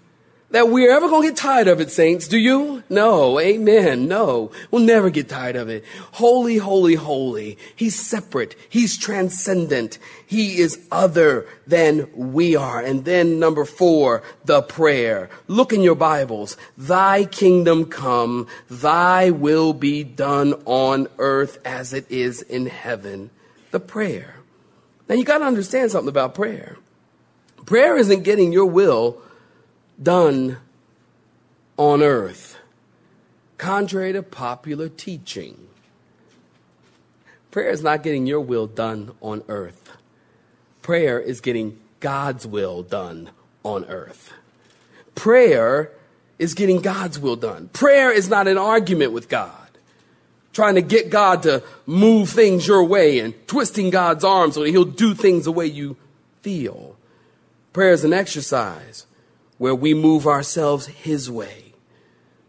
that 0.55 0.69
we're 0.69 0.95
ever 0.95 1.09
going 1.09 1.21
to 1.23 1.27
get 1.27 1.37
tired 1.37 1.67
of 1.67 1.81
it, 1.81 1.91
saints. 1.91 2.29
Do 2.29 2.37
you? 2.37 2.81
No. 2.89 3.41
Amen. 3.41 4.07
No. 4.07 4.53
We'll 4.71 4.83
never 4.83 5.09
get 5.09 5.27
tired 5.27 5.57
of 5.57 5.67
it. 5.67 5.83
Holy, 6.13 6.55
holy, 6.55 6.95
holy. 6.95 7.57
He's 7.75 7.99
separate. 7.99 8.55
He's 8.69 8.97
transcendent. 8.97 9.99
He 10.25 10.59
is 10.59 10.79
other 10.93 11.45
than 11.67 12.09
we 12.15 12.55
are. 12.55 12.79
And 12.79 13.03
then 13.03 13.37
number 13.37 13.65
four, 13.65 14.23
the 14.45 14.61
prayer. 14.61 15.29
Look 15.49 15.73
in 15.73 15.81
your 15.81 15.93
Bibles. 15.93 16.55
Thy 16.77 17.25
kingdom 17.25 17.83
come. 17.83 18.47
Thy 18.69 19.31
will 19.31 19.73
be 19.73 20.05
done 20.05 20.53
on 20.63 21.09
earth 21.17 21.57
as 21.65 21.91
it 21.91 22.09
is 22.09 22.41
in 22.41 22.67
heaven. 22.67 23.29
The 23.71 23.81
prayer. 23.81 24.37
Now 25.09 25.15
you 25.15 25.25
got 25.25 25.39
to 25.39 25.45
understand 25.45 25.91
something 25.91 26.07
about 26.07 26.33
prayer. 26.33 26.77
Prayer 27.65 27.97
isn't 27.97 28.23
getting 28.23 28.53
your 28.53 28.67
will 28.67 29.21
done 30.01 30.57
on 31.77 32.01
earth, 32.01 32.57
contrary 33.57 34.13
to 34.13 34.23
popular 34.23 34.89
teaching. 34.89 35.67
Prayer 37.51 37.69
is 37.69 37.81
not 37.81 38.03
getting 38.03 38.27
your 38.27 38.41
will 38.41 38.67
done 38.67 39.11
on 39.21 39.43
earth. 39.47 39.91
Prayer 40.81 41.19
is 41.19 41.41
getting 41.41 41.79
God's 41.99 42.45
will 42.45 42.83
done 42.83 43.29
on 43.63 43.85
earth. 43.85 44.33
Prayer 45.15 45.91
is 46.37 46.53
getting 46.53 46.81
God's 46.81 47.17
will 47.17 47.37
done. 47.37 47.69
Prayer 47.69 48.11
is 48.11 48.29
not 48.29 48.47
an 48.47 48.57
argument 48.57 49.13
with 49.13 49.29
God, 49.29 49.69
trying 50.51 50.75
to 50.75 50.81
get 50.81 51.09
God 51.09 51.43
to 51.43 51.63
move 51.85 52.29
things 52.29 52.67
your 52.67 52.83
way 52.83 53.19
and 53.19 53.33
twisting 53.47 53.89
God's 53.89 54.23
arm 54.23 54.51
so 54.51 54.61
that 54.61 54.69
He'll 54.69 54.83
do 54.83 55.13
things 55.13 55.45
the 55.45 55.51
way 55.51 55.65
you 55.65 55.95
feel. 56.41 56.97
Prayer 57.71 57.93
is 57.93 58.03
an 58.03 58.13
exercise 58.13 59.05
where 59.57 59.75
we 59.75 59.93
move 59.93 60.27
ourselves 60.27 60.87
His 60.87 61.29
way. 61.29 61.73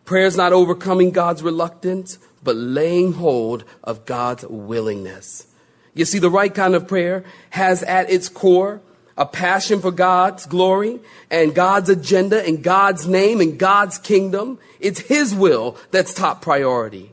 Prayer 0.05 0.27
is 0.27 0.37
not 0.37 0.53
overcoming 0.53 1.11
God's 1.11 1.43
reluctance, 1.43 2.19
but 2.43 2.57
laying 2.57 3.15
hold 3.15 3.65
of 3.83 4.07
God's 4.07 4.45
willingness. 4.47 5.47
You 5.95 6.05
see, 6.05 6.19
the 6.19 6.31
right 6.31 6.55
kind 6.55 6.75
of 6.75 6.87
prayer 6.87 7.25
has 7.51 7.83
at 7.83 8.11
its 8.11 8.29
core 8.29 8.81
a 9.17 9.27
passion 9.27 9.81
for 9.81 9.91
God's 9.91 10.47
glory 10.47 11.01
and 11.31 11.55
God's 11.55 11.89
agenda 11.89 12.47
and 12.47 12.63
God's 12.63 13.07
name 13.09 13.41
and 13.41 13.59
God's 13.59 13.99
kingdom. 13.99 14.59
It's 14.79 15.01
His 15.01 15.35
will 15.35 15.77
that's 15.91 16.13
top 16.13 16.43
priority. 16.43 17.13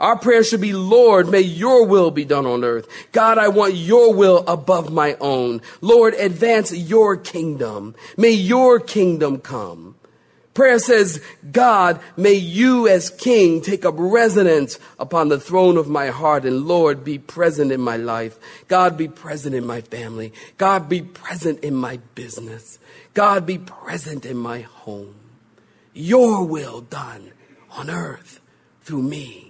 Our 0.00 0.18
prayer 0.18 0.42
should 0.42 0.62
be, 0.62 0.72
Lord, 0.72 1.28
may 1.28 1.42
your 1.42 1.84
will 1.84 2.10
be 2.10 2.24
done 2.24 2.46
on 2.46 2.64
earth. 2.64 2.88
God, 3.12 3.36
I 3.36 3.48
want 3.48 3.74
your 3.74 4.14
will 4.14 4.42
above 4.48 4.90
my 4.90 5.14
own. 5.20 5.60
Lord, 5.82 6.14
advance 6.14 6.72
your 6.72 7.18
kingdom. 7.18 7.94
May 8.16 8.30
your 8.30 8.80
kingdom 8.80 9.38
come. 9.40 9.96
Prayer 10.54 10.78
says, 10.78 11.22
God, 11.52 12.00
may 12.16 12.32
you 12.32 12.88
as 12.88 13.10
king 13.10 13.60
take 13.60 13.84
up 13.84 13.94
residence 13.98 14.78
upon 14.98 15.28
the 15.28 15.38
throne 15.38 15.76
of 15.76 15.88
my 15.88 16.08
heart 16.08 16.44
and 16.44 16.66
Lord, 16.66 17.04
be 17.04 17.18
present 17.18 17.70
in 17.70 17.80
my 17.80 17.96
life. 17.96 18.38
God, 18.68 18.96
be 18.96 19.06
present 19.06 19.54
in 19.54 19.66
my 19.66 19.82
family. 19.82 20.32
God, 20.56 20.88
be 20.88 21.02
present 21.02 21.60
in 21.60 21.74
my 21.74 21.98
business. 22.14 22.78
God, 23.14 23.46
be 23.46 23.58
present 23.58 24.24
in 24.24 24.38
my 24.38 24.62
home. 24.62 25.14
Your 25.92 26.44
will 26.44 26.80
done 26.80 27.32
on 27.72 27.90
earth 27.90 28.40
through 28.82 29.02
me. 29.02 29.49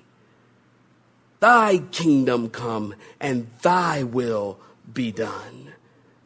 Thy 1.40 1.78
kingdom 1.90 2.50
come 2.50 2.94
and 3.20 3.49
thy 3.62 4.02
will 4.02 4.59
be 4.92 5.11
done. 5.11 5.73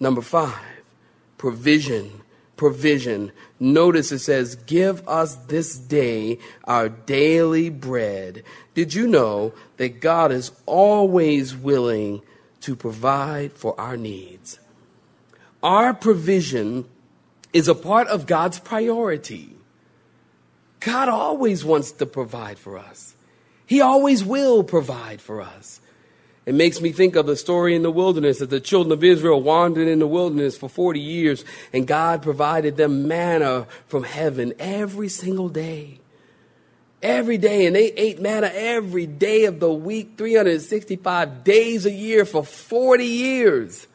Number 0.00 0.20
five, 0.20 0.82
provision 1.38 2.22
provision. 2.56 3.32
Notice 3.58 4.12
it 4.12 4.20
says, 4.20 4.56
Give 4.56 5.06
us 5.08 5.36
this 5.36 5.76
day 5.76 6.38
our 6.64 6.88
daily 6.88 7.70
bread. 7.70 8.42
Did 8.74 8.94
you 8.94 9.06
know 9.06 9.52
that 9.76 10.00
God 10.00 10.32
is 10.32 10.52
always 10.66 11.56
willing 11.56 12.22
to 12.60 12.76
provide 12.76 13.52
for 13.52 13.78
our 13.78 13.96
needs? 13.96 14.58
Our 15.62 15.94
provision 15.94 16.86
is 17.52 17.68
a 17.68 17.74
part 17.74 18.08
of 18.08 18.26
God's 18.26 18.58
priority. 18.58 19.56
God 20.80 21.08
always 21.08 21.64
wants 21.64 21.92
to 21.92 22.06
provide 22.06 22.58
for 22.58 22.78
us. 22.78 23.13
He 23.66 23.80
always 23.80 24.24
will 24.24 24.62
provide 24.62 25.20
for 25.20 25.40
us. 25.40 25.80
It 26.46 26.54
makes 26.54 26.80
me 26.80 26.92
think 26.92 27.16
of 27.16 27.26
the 27.26 27.36
story 27.36 27.74
in 27.74 27.82
the 27.82 27.90
wilderness 27.90 28.40
that 28.40 28.50
the 28.50 28.60
children 28.60 28.92
of 28.92 29.02
Israel 29.02 29.40
wandered 29.40 29.88
in 29.88 29.98
the 29.98 30.06
wilderness 30.06 30.58
for 30.58 30.68
40 30.68 31.00
years 31.00 31.44
and 31.72 31.86
God 31.86 32.22
provided 32.22 32.76
them 32.76 33.08
manna 33.08 33.66
from 33.86 34.04
heaven 34.04 34.52
every 34.58 35.08
single 35.08 35.48
day. 35.48 36.00
Every 37.02 37.38
day. 37.38 37.66
And 37.66 37.74
they 37.74 37.92
ate 37.92 38.20
manna 38.20 38.50
every 38.52 39.06
day 39.06 39.46
of 39.46 39.58
the 39.58 39.72
week, 39.72 40.14
365 40.18 41.44
days 41.44 41.86
a 41.86 41.90
year 41.90 42.26
for 42.26 42.44
40 42.44 43.04
years. 43.04 43.86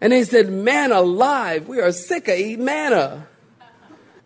And 0.00 0.12
they 0.12 0.22
said, 0.22 0.48
Man 0.48 0.92
alive, 0.92 1.66
we 1.66 1.80
are 1.80 1.90
sick 1.90 2.28
of 2.28 2.38
eating 2.38 2.64
manna. 2.64 3.26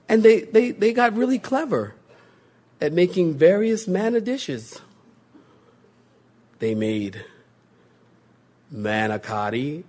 And 0.06 0.22
they, 0.22 0.40
they, 0.40 0.72
they 0.72 0.92
got 0.92 1.16
really 1.16 1.38
clever 1.38 1.94
at 2.82 2.92
making 2.92 3.32
various 3.34 3.86
manna 3.86 4.20
dishes 4.20 4.80
they 6.62 6.76
made 6.76 7.24
manicotti, 8.72 9.82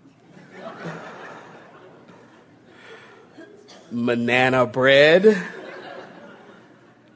banana 3.91 4.65
bread, 4.65 5.37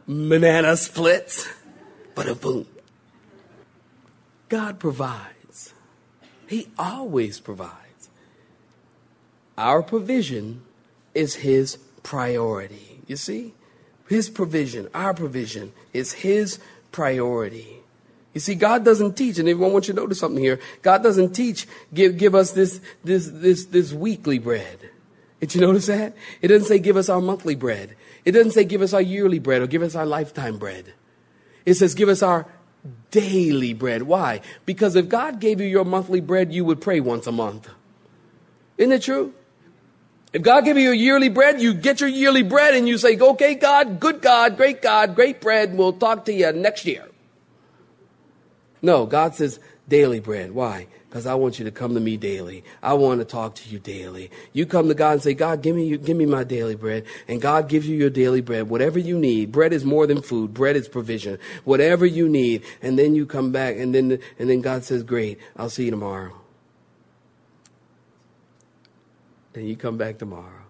banana 0.07 0.77
splits, 0.77 1.47
but 2.13 2.27
a 2.27 2.35
boom. 2.35 2.67
God 4.47 4.79
provides. 4.79 5.73
He 6.47 6.67
always 6.77 7.39
provides. 7.39 8.09
Our 9.57 9.81
provision 9.81 10.61
is 11.15 11.37
His 11.37 11.77
priority. 12.03 13.01
You 13.07 13.15
see? 13.15 13.55
His 14.07 14.29
provision, 14.29 14.87
our 14.93 15.13
provision 15.13 15.73
is 15.93 16.13
His 16.13 16.59
priority. 16.91 17.77
You 18.33 18.39
see, 18.39 18.55
God 18.55 18.85
doesn't 18.85 19.17
teach, 19.17 19.39
and 19.39 19.49
everyone 19.49 19.73
wants 19.73 19.87
you 19.87 19.93
to 19.95 19.99
notice 19.99 20.19
something 20.19 20.43
here. 20.43 20.59
God 20.81 21.01
doesn't 21.01 21.33
teach, 21.33 21.67
give, 21.93 22.17
give 22.17 22.35
us 22.35 22.51
this, 22.51 22.79
this, 23.03 23.29
this, 23.33 23.65
this 23.65 23.91
weekly 23.91 24.37
bread. 24.37 24.91
Did 25.39 25.55
you 25.55 25.61
notice 25.61 25.87
that? 25.87 26.15
It 26.41 26.47
doesn't 26.47 26.67
say 26.67 26.79
give 26.79 26.97
us 26.97 27.09
our 27.09 27.21
monthly 27.21 27.55
bread. 27.55 27.95
It 28.25 28.31
doesn't 28.31 28.51
say 28.51 28.63
give 28.63 28.81
us 28.81 28.93
our 28.93 29.01
yearly 29.01 29.39
bread 29.39 29.61
or 29.61 29.67
give 29.67 29.81
us 29.81 29.95
our 29.95 30.05
lifetime 30.05 30.57
bread. 30.57 30.93
It 31.65 31.75
says 31.75 31.95
give 31.95 32.09
us 32.09 32.23
our 32.23 32.47
daily 33.11 33.73
bread. 33.73 34.03
Why? 34.03 34.41
Because 34.65 34.95
if 34.95 35.09
God 35.09 35.39
gave 35.39 35.59
you 35.59 35.67
your 35.67 35.85
monthly 35.85 36.21
bread, 36.21 36.53
you 36.53 36.65
would 36.65 36.81
pray 36.81 36.99
once 36.99 37.27
a 37.27 37.31
month. 37.31 37.69
Isn't 38.77 38.91
it 38.91 39.01
true? 39.01 39.33
If 40.33 40.41
God 40.41 40.65
gave 40.65 40.77
you 40.77 40.83
your 40.83 40.93
yearly 40.93 41.29
bread, 41.29 41.61
you 41.61 41.73
get 41.73 42.01
your 42.01 42.09
yearly 42.09 42.43
bread 42.43 42.75
and 42.75 42.87
you 42.87 42.97
say, 42.97 43.17
okay, 43.17 43.55
God, 43.55 43.99
good 43.99 44.21
God, 44.21 44.57
great 44.57 44.81
God, 44.81 45.15
great 45.15 45.39
bread, 45.41 45.75
we'll 45.75 45.93
talk 45.93 46.25
to 46.25 46.33
you 46.33 46.51
next 46.51 46.85
year. 46.85 47.05
No, 48.81 49.05
God 49.05 49.35
says 49.35 49.59
daily 49.87 50.19
bread. 50.19 50.51
Why? 50.51 50.87
Because 51.09 51.25
I 51.25 51.35
want 51.35 51.57
you 51.57 51.65
to 51.65 51.71
come 51.71 51.93
to 51.93 51.99
me 52.01 52.17
daily. 52.17 52.63
I 52.83 52.93
want 52.93 53.21
to 53.21 53.25
talk 53.25 53.55
to 53.55 53.69
you 53.69 53.79
daily. 53.79 54.29
You 54.51 54.65
come 54.65 54.89
to 54.89 54.93
God 54.93 55.13
and 55.13 55.23
say, 55.23 55.33
God, 55.33 55.61
give 55.63 55.75
me, 55.75 55.97
give 55.97 56.17
me 56.17 56.25
my 56.25 56.43
daily 56.43 56.75
bread. 56.75 57.05
And 57.29 57.41
God 57.41 57.69
gives 57.69 57.87
you 57.87 57.95
your 57.95 58.09
daily 58.09 58.41
bread. 58.41 58.69
Whatever 58.69 58.99
you 58.99 59.17
need. 59.17 59.51
Bread 59.51 59.71
is 59.71 59.85
more 59.85 60.05
than 60.05 60.21
food. 60.21 60.53
Bread 60.53 60.75
is 60.75 60.89
provision. 60.89 61.39
Whatever 61.63 62.05
you 62.05 62.27
need. 62.27 62.63
And 62.81 62.99
then 62.99 63.15
you 63.15 63.25
come 63.25 63.53
back 63.53 63.77
and 63.77 63.95
then, 63.95 64.19
and 64.37 64.49
then 64.49 64.61
God 64.61 64.83
says, 64.83 65.03
great, 65.03 65.39
I'll 65.55 65.69
see 65.69 65.85
you 65.85 65.91
tomorrow. 65.91 66.33
Then 69.57 69.65
you 69.65 69.75
come 69.75 69.97
back 69.97 70.19
tomorrow. 70.19 70.61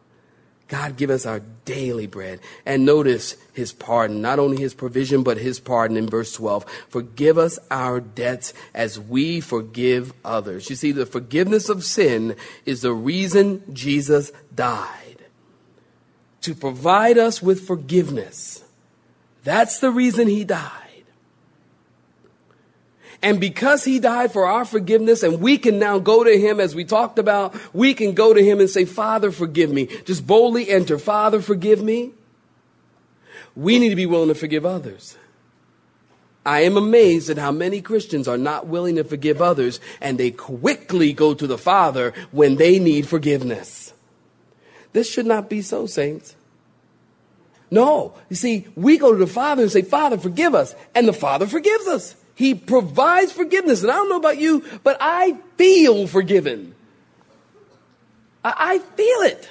God 0.69 0.95
give 0.95 1.10
us 1.10 1.26
our 1.26 1.41
daily 1.65 2.08
bread. 2.08 2.39
And 2.65 2.86
notice 2.86 3.36
his 3.52 3.73
pardon, 3.73 4.21
not 4.21 4.39
only 4.39 4.62
his 4.62 4.73
provision, 4.73 5.23
but 5.23 5.38
his 5.38 5.60
pardon 5.60 5.97
in 5.97 6.08
verse 6.08 6.32
12. 6.32 6.63
Forgive 6.88 7.38
us 7.38 7.60
our 7.69 8.00
debts 8.00 8.54
as 8.73 8.97
we 8.97 9.41
forgive 9.41 10.13
others. 10.23 10.69
You 10.69 10.78
see, 10.78 10.93
the 10.93 11.06
forgiveness 11.06 11.67
of 11.67 11.84
sin 11.84 12.38
is 12.65 12.80
the 12.80 12.93
reason 12.93 13.62
Jesus 13.73 14.32
died. 14.56 15.17
To 16.43 16.56
provide 16.56 17.17
us 17.17 17.41
with 17.41 17.67
forgiveness. 17.67 18.63
That's 19.43 19.80
the 19.80 19.91
reason 19.91 20.30
he 20.30 20.45
died. 20.45 20.87
And 23.21 23.39
because 23.39 23.84
he 23.84 23.99
died 23.99 24.32
for 24.32 24.45
our 24.45 24.63
forgiveness 24.63 25.23
and 25.23 25.41
we 25.41 25.58
can 25.58 25.80
now 25.80 25.97
go 25.99 26.23
to 26.23 26.39
him 26.39 26.60
as 26.60 26.75
we 26.75 26.86
talked 26.86 27.17
about, 27.17 27.56
we 27.73 27.93
can 27.93 28.13
go 28.13 28.34
to 28.34 28.43
him 28.43 28.60
and 28.60 28.69
say, 28.69 28.86
Father, 28.86 29.32
forgive 29.32 29.71
me. 29.71 29.88
Just 30.06 30.27
boldly 30.27 30.69
enter, 30.69 30.99
Father, 30.99 31.41
forgive 31.41 31.82
me. 31.82 32.12
We 33.56 33.80
need 33.80 33.89
to 33.89 33.95
be 33.95 34.06
willing 34.06 34.27
to 34.27 34.36
forgive 34.36 34.65
others. 34.65 35.17
I 36.45 36.62
am 36.62 36.77
amazed 36.77 37.30
at 37.30 37.38
how 37.38 37.51
many 37.51 37.82
Christians 37.82 38.27
are 38.27 38.38
not 38.38 38.67
willing 38.67 38.95
to 38.95 39.03
forgive 39.03 39.41
others 39.41 39.82
and 39.99 40.17
they 40.17 40.32
quickly 40.32 41.12
go 41.12 41.34
to 41.34 41.47
the 41.47 41.58
Father 41.58 42.13
when 42.32 42.56
they 42.56 42.80
need 42.80 43.08
forgiveness. 43.08 43.93
This 44.93 45.12
should 45.12 45.25
not 45.25 45.49
be 45.49 45.62
so, 45.62 45.88
saints. 45.88 46.36
No, 47.69 48.13
you 48.30 48.36
see, 48.36 48.67
we 48.75 48.97
go 48.97 49.12
to 49.12 49.17
the 49.17 49.27
Father 49.27 49.63
and 49.63 49.71
say, 49.71 49.82
Father, 49.82 50.17
forgive 50.17 50.56
us, 50.56 50.73
and 50.95 51.08
the 51.08 51.13
Father 51.13 51.47
forgives 51.47 51.86
us. 51.88 52.15
He 52.38 52.54
provides 52.54 53.32
forgiveness. 53.32 53.82
And 53.82 53.89
I 53.89 53.95
don't 53.95 54.10
know 54.10 54.17
about 54.17 54.38
you, 54.38 54.63
but 54.84 54.95
I 55.02 55.39
feel 55.58 56.06
forgiven. 56.06 56.76
I, 58.45 58.54
I 58.56 58.78
feel 58.78 59.21
it. 59.21 59.50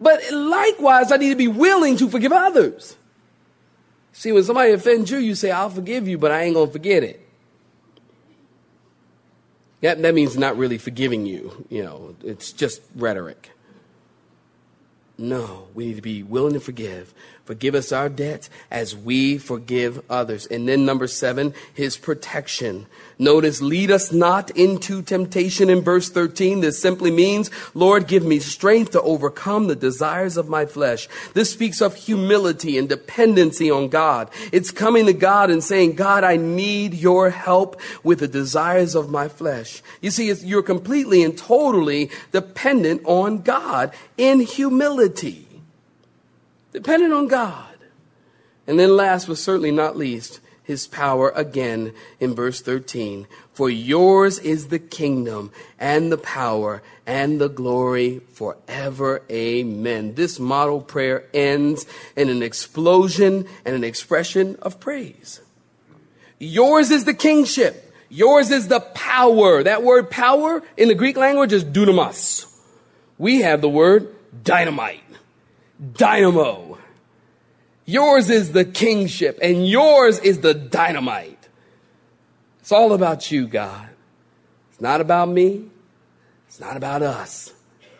But 0.00 0.20
likewise, 0.32 1.12
I 1.12 1.18
need 1.18 1.28
to 1.28 1.36
be 1.36 1.46
willing 1.46 1.96
to 1.98 2.10
forgive 2.10 2.32
others. 2.32 2.96
See, 4.10 4.32
when 4.32 4.42
somebody 4.42 4.72
offends 4.72 5.12
you, 5.12 5.18
you 5.18 5.36
say, 5.36 5.52
I'll 5.52 5.70
forgive 5.70 6.08
you, 6.08 6.18
but 6.18 6.32
I 6.32 6.42
ain't 6.42 6.54
going 6.54 6.66
to 6.66 6.72
forget 6.72 7.04
it. 7.04 7.24
That, 9.80 10.02
that 10.02 10.14
means 10.16 10.36
not 10.36 10.56
really 10.56 10.76
forgiving 10.76 11.24
you. 11.24 11.66
You 11.70 11.84
know, 11.84 12.16
it's 12.24 12.50
just 12.50 12.82
rhetoric. 12.96 13.52
No, 15.16 15.68
we 15.72 15.86
need 15.86 15.96
to 15.96 16.02
be 16.02 16.24
willing 16.24 16.54
to 16.54 16.60
forgive. 16.60 17.14
Forgive 17.44 17.74
us 17.74 17.90
our 17.90 18.08
debts 18.08 18.48
as 18.70 18.96
we 18.96 19.36
forgive 19.36 20.02
others. 20.08 20.46
And 20.46 20.68
then 20.68 20.84
number 20.84 21.08
seven, 21.08 21.54
his 21.74 21.96
protection. 21.96 22.86
Notice, 23.18 23.60
lead 23.60 23.90
us 23.90 24.12
not 24.12 24.50
into 24.52 25.02
temptation 25.02 25.68
in 25.68 25.82
verse 25.82 26.08
13. 26.08 26.60
This 26.60 26.80
simply 26.80 27.10
means, 27.10 27.50
Lord, 27.74 28.06
give 28.06 28.24
me 28.24 28.38
strength 28.38 28.92
to 28.92 29.02
overcome 29.02 29.66
the 29.66 29.74
desires 29.74 30.36
of 30.36 30.48
my 30.48 30.66
flesh. 30.66 31.08
This 31.34 31.50
speaks 31.50 31.80
of 31.80 31.96
humility 31.96 32.78
and 32.78 32.88
dependency 32.88 33.70
on 33.70 33.88
God. 33.88 34.30
It's 34.52 34.70
coming 34.70 35.06
to 35.06 35.12
God 35.12 35.50
and 35.50 35.64
saying, 35.64 35.94
God, 35.94 36.22
I 36.22 36.36
need 36.36 36.94
your 36.94 37.30
help 37.30 37.80
with 38.04 38.20
the 38.20 38.28
desires 38.28 38.94
of 38.94 39.10
my 39.10 39.26
flesh. 39.28 39.82
You 40.00 40.10
see, 40.10 40.32
you're 40.32 40.62
completely 40.62 41.24
and 41.24 41.36
totally 41.36 42.10
dependent 42.30 43.02
on 43.04 43.42
God 43.42 43.92
in 44.16 44.40
humility. 44.40 45.48
Dependent 46.72 47.12
on 47.12 47.28
God. 47.28 47.76
And 48.66 48.78
then 48.78 48.96
last 48.96 49.28
but 49.28 49.38
certainly 49.38 49.70
not 49.70 49.96
least, 49.96 50.40
his 50.62 50.86
power 50.86 51.30
again 51.34 51.92
in 52.20 52.34
verse 52.34 52.60
13. 52.60 53.26
For 53.52 53.68
yours 53.68 54.38
is 54.38 54.68
the 54.68 54.78
kingdom 54.78 55.50
and 55.78 56.10
the 56.10 56.18
power 56.18 56.82
and 57.06 57.40
the 57.40 57.48
glory 57.48 58.20
forever. 58.32 59.22
Amen. 59.30 60.14
This 60.14 60.38
model 60.38 60.80
prayer 60.80 61.24
ends 61.34 61.84
in 62.16 62.28
an 62.28 62.42
explosion 62.42 63.46
and 63.64 63.74
an 63.74 63.84
expression 63.84 64.56
of 64.62 64.80
praise. 64.80 65.40
Yours 66.38 66.90
is 66.90 67.04
the 67.04 67.14
kingship. 67.14 67.92
Yours 68.08 68.50
is 68.50 68.68
the 68.68 68.80
power. 68.80 69.62
That 69.62 69.82
word 69.82 70.10
power 70.10 70.62
in 70.76 70.88
the 70.88 70.94
Greek 70.94 71.16
language 71.16 71.52
is 71.52 71.64
dunamis. 71.64 72.46
We 73.18 73.42
have 73.42 73.60
the 73.60 73.68
word 73.68 74.14
dynamite, 74.42 75.02
dynamo. 75.94 76.78
Yours 77.84 78.30
is 78.30 78.52
the 78.52 78.64
kingship 78.64 79.38
and 79.42 79.66
yours 79.66 80.18
is 80.20 80.40
the 80.40 80.54
dynamite. 80.54 81.48
It's 82.60 82.72
all 82.72 82.92
about 82.92 83.30
you, 83.30 83.48
God. 83.48 83.88
It's 84.70 84.80
not 84.80 85.00
about 85.00 85.28
me. 85.28 85.64
It's 86.46 86.60
not 86.60 86.76
about 86.76 87.02
us. 87.02 87.52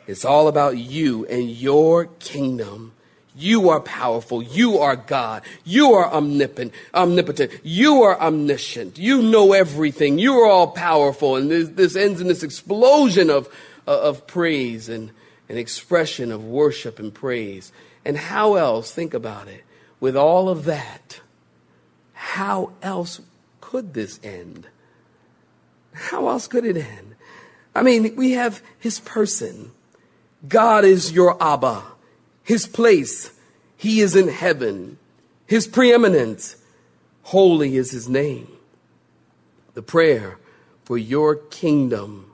It's 0.07 0.25
all 0.25 0.47
about 0.47 0.79
you 0.79 1.27
and 1.27 1.51
your 1.51 2.07
kingdom. 2.21 2.93
You 3.35 3.71
are 3.71 3.81
powerful. 3.81 4.43
You 4.43 4.79
are 4.79 4.95
God. 4.95 5.43
You 5.65 5.95
are 5.95 6.13
omnipotent. 6.13 6.75
Omnipotent. 6.95 7.53
You 7.63 8.03
are 8.03 8.21
omniscient. 8.21 8.99
You 8.99 9.23
know 9.23 9.53
everything. 9.53 10.19
You 10.19 10.35
are 10.41 10.47
all 10.47 10.69
powerful. 10.69 11.37
And 11.37 11.51
this, 11.51 11.69
this 11.71 11.97
ends 11.97 12.21
in 12.21 12.29
this 12.29 12.43
explosion 12.43 13.31
of, 13.31 13.49
of 13.87 14.27
praise 14.27 14.89
and 14.89 15.11
an 15.53 15.59
expression 15.59 16.33
of 16.33 16.45
worship 16.45 16.99
and 16.99 17.15
praise. 17.15 17.71
And 18.05 18.17
how 18.17 18.55
else? 18.55 18.91
Think 18.91 19.15
about 19.15 19.47
it 19.47 19.63
with 20.03 20.17
all 20.17 20.49
of 20.49 20.65
that, 20.65 21.21
how 22.13 22.73
else 22.83 23.21
could 23.61 23.95
this 23.95 24.19
end? 24.25 24.67
How 25.93 26.27
else 26.27 26.49
could 26.49 26.65
it 26.65 26.77
end? 26.77 27.15
I 27.73 27.85
mean, 27.85 28.17
we 28.17 28.33
have 28.33 28.65
his 28.81 28.99
person. 28.99 29.71
God 30.49 30.85
is 30.85 31.13
your 31.13 31.41
Abba. 31.41 31.85
His 32.43 32.67
place, 32.67 33.31
he 33.77 34.01
is 34.01 34.17
in 34.17 34.27
heaven. 34.27 34.99
His 35.47 35.69
preeminence, 35.69 36.57
holy 37.23 37.77
is 37.77 37.93
his 37.93 38.09
name. 38.09 38.49
The 39.75 39.83
prayer 39.83 40.39
for 40.85 40.99
your 40.99 41.37
kingdom 41.37 42.33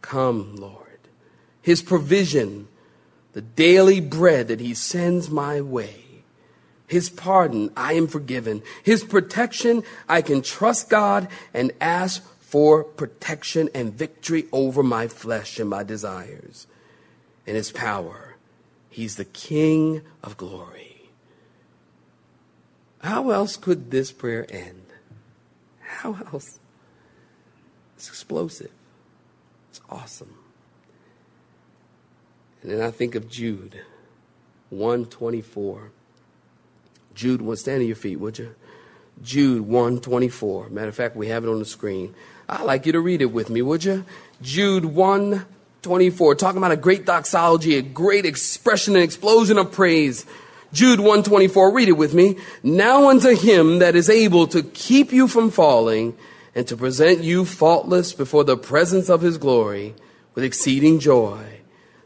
come, 0.00 0.54
Lord. 0.54 0.83
His 1.64 1.82
provision, 1.82 2.68
the 3.32 3.42
daily 3.42 4.00
bread 4.00 4.48
that 4.48 4.60
he 4.60 4.74
sends 4.74 5.30
my 5.30 5.60
way 5.60 6.04
his 6.86 7.08
pardon, 7.08 7.72
I 7.76 7.94
am 7.94 8.06
forgiven. 8.06 8.62
His 8.82 9.04
protection, 9.04 9.82
I 10.08 10.22
can 10.22 10.42
trust 10.42 10.90
God 10.90 11.28
and 11.52 11.72
ask 11.80 12.22
for 12.40 12.84
protection 12.84 13.68
and 13.74 13.92
victory 13.92 14.46
over 14.52 14.82
my 14.82 15.08
flesh 15.08 15.58
and 15.58 15.68
my 15.68 15.82
desires. 15.82 16.66
And 17.46 17.56
His 17.56 17.72
power, 17.72 18.36
He's 18.90 19.16
the 19.16 19.24
King 19.24 20.02
of 20.22 20.36
glory. 20.36 21.10
How 23.00 23.30
else 23.30 23.56
could 23.56 23.90
this 23.90 24.12
prayer 24.12 24.46
end? 24.48 24.86
How 25.80 26.16
else? 26.32 26.60
It's 27.96 28.08
explosive. 28.08 28.70
It's 29.70 29.80
awesome. 29.90 30.36
And 32.64 32.72
then 32.72 32.80
I 32.80 32.90
think 32.90 33.14
of 33.14 33.28
Jude 33.28 33.82
124. 34.70 35.90
Jude 37.14 37.42
1, 37.42 37.56
stand 37.56 37.82
on 37.82 37.86
your 37.86 37.94
feet, 37.94 38.18
would 38.18 38.38
you? 38.38 38.54
Jude 39.22 39.60
124. 39.60 40.70
Matter 40.70 40.88
of 40.88 40.96
fact, 40.96 41.14
we 41.14 41.28
have 41.28 41.44
it 41.44 41.48
on 41.48 41.58
the 41.58 41.64
screen. 41.64 42.14
I'd 42.48 42.62
like 42.62 42.86
you 42.86 42.92
to 42.92 43.00
read 43.00 43.22
it 43.22 43.26
with 43.26 43.50
me, 43.50 43.62
would 43.62 43.84
you? 43.84 44.04
Jude 44.42 44.86
124, 44.86 46.34
talking 46.34 46.58
about 46.58 46.72
a 46.72 46.76
great 46.76 47.04
doxology, 47.04 47.76
a 47.76 47.82
great 47.82 48.26
expression 48.26 48.96
an 48.96 49.02
explosion 49.02 49.58
of 49.58 49.70
praise. 49.70 50.26
Jude 50.72 51.00
124, 51.00 51.70
read 51.70 51.88
it 51.88 51.92
with 51.92 52.14
me. 52.14 52.38
Now 52.62 53.08
unto 53.10 53.36
him 53.36 53.78
that 53.78 53.94
is 53.94 54.10
able 54.10 54.46
to 54.48 54.62
keep 54.62 55.12
you 55.12 55.28
from 55.28 55.50
falling 55.50 56.16
and 56.54 56.66
to 56.68 56.76
present 56.76 57.22
you 57.22 57.44
faultless 57.44 58.12
before 58.12 58.44
the 58.44 58.56
presence 58.56 59.08
of 59.08 59.20
his 59.20 59.38
glory 59.38 59.94
with 60.34 60.44
exceeding 60.44 60.98
joy, 60.98 61.60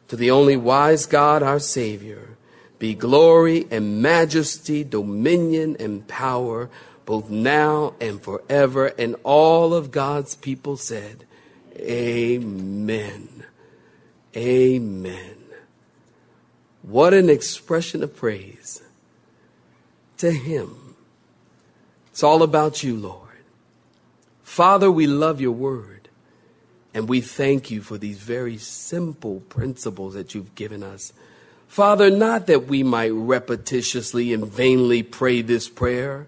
to 0.09 0.17
the 0.17 0.31
only 0.31 0.57
wise 0.57 1.07
God, 1.07 1.43
our 1.43 1.59
Savior, 1.59 2.37
be 2.79 2.95
glory 2.95 3.67
and 3.71 4.01
majesty, 4.01 4.85
dominion 4.85 5.77
and 5.79 6.07
power, 6.09 6.71
both 7.05 7.29
now 7.29 7.95
and 8.01 8.23
forever. 8.23 8.87
And 8.99 9.17
all 9.25 9.75
of 9.75 9.91
God's 9.91 10.35
people 10.35 10.77
said, 10.77 11.25
Amen. 11.77 13.45
Amen. 14.37 15.37
What 16.83 17.13
an 17.15 17.29
expression 17.29 18.03
of 18.03 18.17
praise 18.17 18.83
to 20.19 20.31
Him. 20.31 20.97
It's 22.11 22.23
all 22.23 22.43
about 22.43 22.83
you, 22.83 22.97
Lord. 22.97 23.29
Father, 24.43 24.91
we 24.91 25.07
love 25.07 25.41
your 25.41 25.53
word. 25.53 25.98
And 26.99 27.09
we 27.09 27.21
thank 27.21 27.71
you 27.71 27.81
for 27.81 27.97
these 27.97 28.19
very 28.19 28.59
simple 28.59 29.39
principles 29.49 30.15
that 30.15 30.35
you've 30.35 30.57
given 30.57 30.83
us 30.83 31.13
Father, 31.69 32.11
not 32.11 32.49
that 32.49 32.67
we 32.67 32.83
might 32.83 33.13
repetitiously 33.13 34.35
and 34.35 34.45
vainly 34.45 35.05
pray 35.05 35.43
this 35.43 35.69
prayer, 35.69 36.27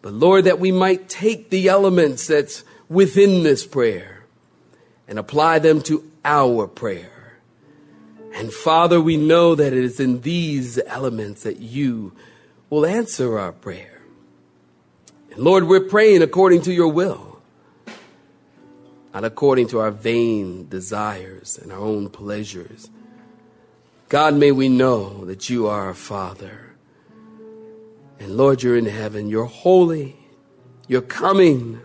but 0.00 0.12
Lord, 0.12 0.44
that 0.44 0.60
we 0.60 0.70
might 0.70 1.08
take 1.08 1.50
the 1.50 1.68
elements 1.68 2.28
that's 2.28 2.62
within 2.88 3.42
this 3.42 3.66
prayer 3.66 4.26
and 5.08 5.18
apply 5.18 5.58
them 5.58 5.80
to 5.82 6.08
our 6.24 6.68
prayer. 6.68 7.38
And 8.34 8.52
Father, 8.52 9.00
we 9.00 9.16
know 9.16 9.54
that 9.54 9.72
it 9.72 9.82
is 9.82 9.98
in 9.98 10.20
these 10.20 10.78
elements 10.86 11.42
that 11.42 11.58
you 11.58 12.12
will 12.70 12.86
answer 12.86 13.38
our 13.38 13.52
prayer. 13.52 14.02
And 15.32 15.40
Lord, 15.40 15.64
we're 15.64 15.88
praying 15.88 16.22
according 16.22 16.62
to 16.62 16.72
your 16.72 16.88
will, 16.92 17.31
not 19.12 19.24
according 19.24 19.68
to 19.68 19.80
our 19.80 19.90
vain 19.90 20.68
desires 20.68 21.58
and 21.58 21.70
our 21.70 21.78
own 21.78 22.08
pleasures. 22.08 22.90
God, 24.08 24.34
may 24.34 24.52
we 24.52 24.68
know 24.68 25.24
that 25.26 25.50
you 25.50 25.66
are 25.66 25.86
our 25.86 25.94
Father. 25.94 26.74
And 28.18 28.36
Lord, 28.36 28.62
you're 28.62 28.76
in 28.76 28.86
heaven. 28.86 29.28
You're 29.28 29.46
holy. 29.46 30.16
You're 30.86 31.02
coming. 31.02 31.80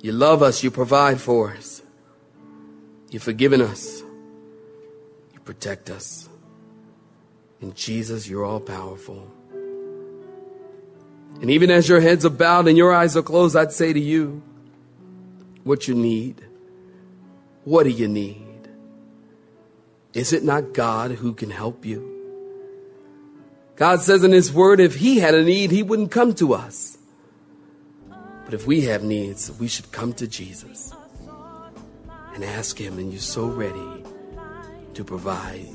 You 0.00 0.12
love 0.12 0.42
us. 0.42 0.62
You 0.62 0.70
provide 0.70 1.20
for 1.20 1.52
us. 1.52 1.82
You've 3.10 3.22
forgiven 3.22 3.60
us. 3.60 4.02
You 5.32 5.40
protect 5.44 5.90
us. 5.90 6.28
In 7.60 7.72
Jesus, 7.74 8.28
you're 8.28 8.44
all 8.44 8.60
powerful. 8.60 9.30
And 11.40 11.50
even 11.50 11.70
as 11.70 11.88
your 11.88 12.00
heads 12.00 12.24
are 12.24 12.30
bowed 12.30 12.68
and 12.68 12.78
your 12.78 12.94
eyes 12.94 13.16
are 13.16 13.22
closed, 13.22 13.56
I'd 13.56 13.72
say 13.72 13.92
to 13.92 14.00
you, 14.00 14.42
what 15.66 15.88
you 15.88 15.94
need. 15.94 16.46
What 17.64 17.82
do 17.82 17.90
you 17.90 18.06
need? 18.06 18.68
Is 20.14 20.32
it 20.32 20.44
not 20.44 20.72
God 20.72 21.10
who 21.10 21.34
can 21.34 21.50
help 21.50 21.84
you? 21.84 22.12
God 23.74 24.00
says 24.00 24.22
in 24.22 24.30
His 24.30 24.52
Word, 24.52 24.78
if 24.78 24.94
He 24.94 25.18
had 25.18 25.34
a 25.34 25.42
need, 25.42 25.72
He 25.72 25.82
wouldn't 25.82 26.12
come 26.12 26.34
to 26.36 26.54
us. 26.54 26.96
But 28.44 28.54
if 28.54 28.64
we 28.66 28.82
have 28.82 29.02
needs, 29.02 29.50
we 29.58 29.66
should 29.66 29.90
come 29.90 30.12
to 30.14 30.28
Jesus 30.28 30.92
and 32.32 32.44
ask 32.44 32.78
Him, 32.80 32.98
and 32.98 33.12
you're 33.12 33.20
so 33.20 33.46
ready 33.46 34.04
to 34.94 35.02
provide. 35.02 35.66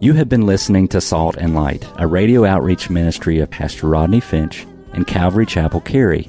You 0.00 0.14
have 0.14 0.30
been 0.30 0.46
listening 0.46 0.88
to 0.88 1.00
Salt 1.02 1.36
and 1.36 1.54
Light, 1.54 1.86
a 1.98 2.06
radio 2.06 2.46
outreach 2.46 2.88
ministry 2.88 3.38
of 3.38 3.50
Pastor 3.50 3.86
Rodney 3.86 4.20
Finch 4.20 4.66
and 4.94 5.06
Calvary 5.06 5.44
Chapel 5.44 5.82
Cary. 5.82 6.28